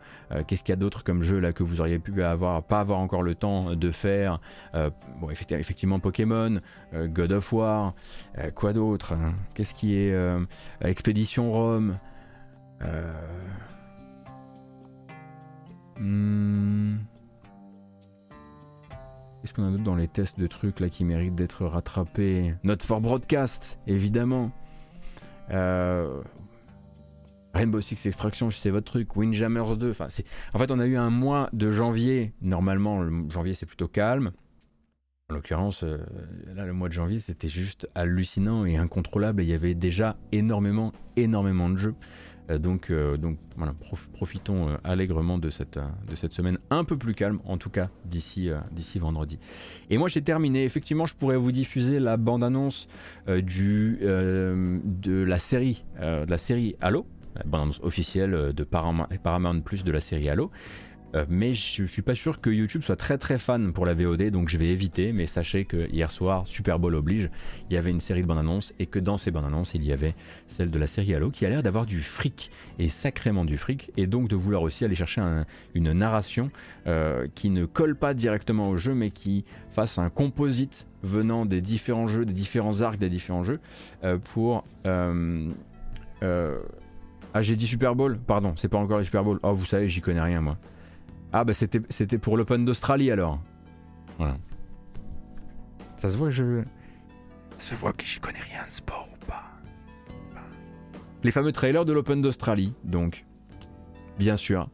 [0.46, 2.98] Qu'est-ce qu'il y a d'autre comme jeu là que vous auriez pu avoir, pas avoir
[2.98, 4.40] encore le temps de faire
[5.20, 6.60] Bon, effecti- effectivement Pokémon,
[6.94, 7.94] euh, God of War,
[8.38, 9.34] euh, quoi d'autre hein?
[9.54, 10.40] Qu'est-ce qui est euh,
[10.80, 11.98] Expédition Rome
[15.98, 16.96] hmm.
[19.40, 22.54] Qu'est-ce qu'on a d'autre dans les tests de trucs là qui méritent d'être rattrapés?
[22.64, 24.50] Note for Broadcast, évidemment.
[27.60, 29.16] Rainbow Six Extraction, c'est votre truc.
[29.16, 29.90] Windjammers 2.
[29.90, 30.08] Enfin.
[30.54, 32.32] En fait, on a eu un mois de janvier.
[32.42, 34.32] Normalement, le janvier, c'est plutôt calme.
[35.30, 35.98] En l'occurrence, euh,
[36.56, 39.44] là, le mois de janvier, c'était juste hallucinant et incontrôlable.
[39.44, 41.94] il y avait déjà énormément, énormément de jeux.
[42.50, 43.72] Euh, donc, euh, donc voilà,
[44.12, 45.78] profitons allègrement de cette,
[46.32, 48.50] semaine un peu plus calme, en tout cas d'ici
[48.96, 49.38] vendredi.
[49.88, 50.64] Et moi, j'ai terminé.
[50.64, 52.88] Effectivement, je pourrais vous diffuser la bande-annonce
[53.28, 53.38] de
[55.04, 60.00] la série, de la série Halo, la bande-annonce officielle de Paramount, Paramount Plus de la
[60.00, 60.50] série Halo.
[61.14, 64.30] Euh, mais je suis pas sûr que YouTube soit très très fan pour la VOD,
[64.30, 65.12] donc je vais éviter.
[65.12, 67.30] Mais sachez que hier soir, Super Bowl oblige,
[67.68, 69.84] il y avait une série de bandes annonces et que dans ces bandes annonces, il
[69.84, 70.14] y avait
[70.46, 73.90] celle de la série Halo qui a l'air d'avoir du fric et sacrément du fric,
[73.96, 75.20] et donc de vouloir aussi aller chercher
[75.74, 76.50] une narration
[76.86, 81.60] euh, qui ne colle pas directement au jeu, mais qui fasse un composite venant des
[81.60, 83.60] différents jeux, des différents arcs des différents jeux
[84.04, 84.64] euh, pour.
[87.32, 89.38] ah, j'ai dit Super Bowl Pardon, c'est pas encore le Super Bowl.
[89.42, 90.56] Oh, vous savez, j'y connais rien moi.
[91.32, 93.40] Ah bah c'était, c'était pour l'Open d'Australie alors.
[94.18, 94.36] Voilà.
[95.96, 96.62] Ça se voit que je...
[97.58, 99.44] Ça se voit que j'y connais rien de sport ou pas.
[101.22, 103.26] Les fameux trailers de l'Open d'Australie, donc.
[104.18, 104.68] Bien sûr.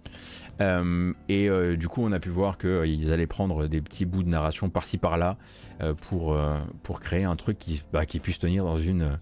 [0.61, 4.23] Euh, et euh, du coup, on a pu voir qu'ils allaient prendre des petits bouts
[4.23, 5.37] de narration par-ci par-là
[5.83, 6.39] euh, pour,
[6.83, 9.19] pour créer un truc qui, bah, qui puisse tenir dans une.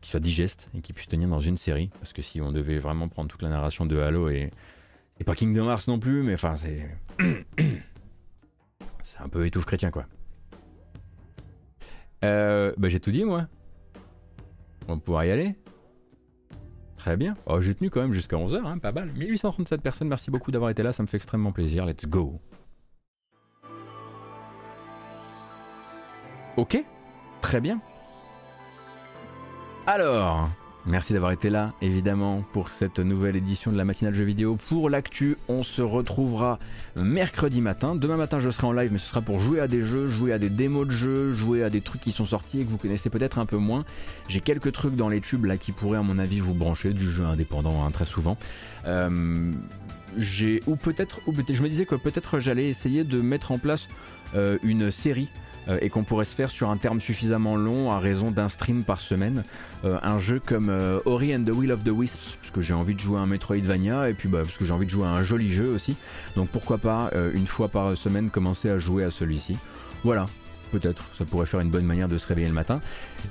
[0.00, 1.90] qui soit digeste et qui puisse tenir dans une série.
[2.00, 4.50] Parce que si on devait vraiment prendre toute la narration de Halo et
[5.18, 6.88] c'est pas Kingdom Hearts non plus, mais enfin, c'est.
[9.02, 10.06] c'est un peu étouffe chrétien, quoi.
[12.24, 13.48] Euh, bah, j'ai tout dit, moi.
[14.86, 15.54] On va pouvoir y aller.
[16.96, 17.36] Très bien.
[17.46, 19.12] Oh, j'ai tenu quand même jusqu'à 11h, hein, pas mal.
[19.12, 21.84] 1837 personnes, merci beaucoup d'avoir été là, ça me fait extrêmement plaisir.
[21.84, 22.40] Let's go.
[26.56, 26.82] Ok,
[27.40, 27.80] très bien.
[29.86, 30.50] Alors,
[30.88, 34.56] Merci d'avoir été là, évidemment, pour cette nouvelle édition de la matinale jeux vidéo.
[34.70, 36.58] Pour l'actu, on se retrouvera
[36.96, 37.94] mercredi matin.
[37.94, 40.32] Demain matin, je serai en live, mais ce sera pour jouer à des jeux, jouer
[40.32, 42.78] à des démos de jeux, jouer à des trucs qui sont sortis et que vous
[42.78, 43.84] connaissez peut-être un peu moins.
[44.30, 47.10] J'ai quelques trucs dans les tubes là qui pourraient, à mon avis, vous brancher du
[47.10, 48.38] jeu indépendant hein, très souvent.
[48.86, 49.52] Euh,
[50.16, 53.58] j'ai ou peut-être, ou peut-être, je me disais que peut-être j'allais essayer de mettre en
[53.58, 53.88] place
[54.34, 55.28] euh, une série
[55.68, 58.84] euh, et qu'on pourrait se faire sur un terme suffisamment long à raison d'un stream
[58.84, 59.44] par semaine.
[59.84, 62.74] Euh, un jeu comme euh, Ori and the Will of the Wisps, parce que j'ai
[62.74, 65.06] envie de jouer à un Metroidvania et puis bah, parce que j'ai envie de jouer
[65.06, 65.96] à un joli jeu aussi.
[66.36, 69.56] Donc pourquoi pas une fois par semaine commencer à jouer à celui-ci.
[70.04, 70.26] Voilà,
[70.68, 72.80] peut-être, ça pourrait faire une bonne manière de se réveiller le matin.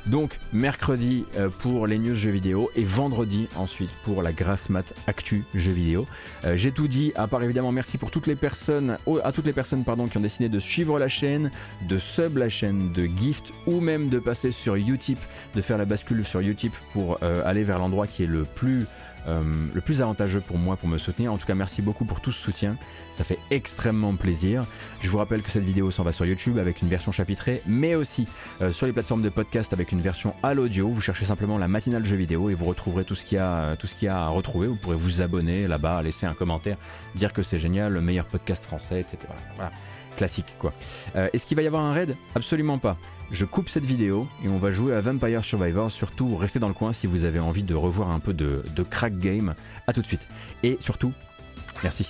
[0.06, 4.94] Donc mercredi euh, pour les news jeux vidéo et vendredi ensuite pour la grasse mat
[5.08, 6.06] actu jeux vidéo.
[6.46, 9.54] Euh, j'ai tout dit, à part évidemment merci pour toutes les personnes, à toutes les
[9.54, 11.52] personnes qui ont décidé de suivre la chaîne,
[11.88, 15.20] de sub la chaîne, de gift ou même de passer sur Utip,
[15.56, 18.86] de faire la bascule sur Utip pour euh, aller vers l'endroit qui est le plus
[19.28, 21.34] le plus avantageux pour moi pour me soutenir.
[21.34, 22.78] En tout cas, merci beaucoup pour tout ce soutien.
[23.18, 24.64] Ça fait extrêmement plaisir.
[25.02, 27.96] Je vous rappelle que cette vidéo s'en va sur YouTube avec une version chapitrée, mais
[27.96, 28.28] aussi
[28.62, 30.88] euh, sur les plateformes de podcast avec une version à l'audio.
[30.90, 33.76] Vous cherchez simplement la matinale jeu vidéo et vous retrouverez tout ce qu'il y a,
[33.76, 34.68] tout ce qu'il y a à retrouver.
[34.68, 36.78] Vous pourrez vous abonner là-bas, laisser un commentaire,
[37.16, 39.18] dire que c'est génial, le meilleur podcast français, etc.
[39.56, 39.72] Voilà,
[40.16, 40.74] classique quoi.
[41.16, 42.16] Euh, est-ce qu'il va y avoir un raid?
[42.36, 42.98] Absolument pas.
[43.32, 45.92] Je coupe cette vidéo et on va jouer à Vampire Survivor.
[45.92, 49.18] Surtout, restez dans le coin si vous avez envie de revoir un peu de, crack
[49.18, 49.54] game.
[49.86, 50.28] A tout de suite.
[50.64, 51.12] Et surtout,
[51.84, 52.08] merci.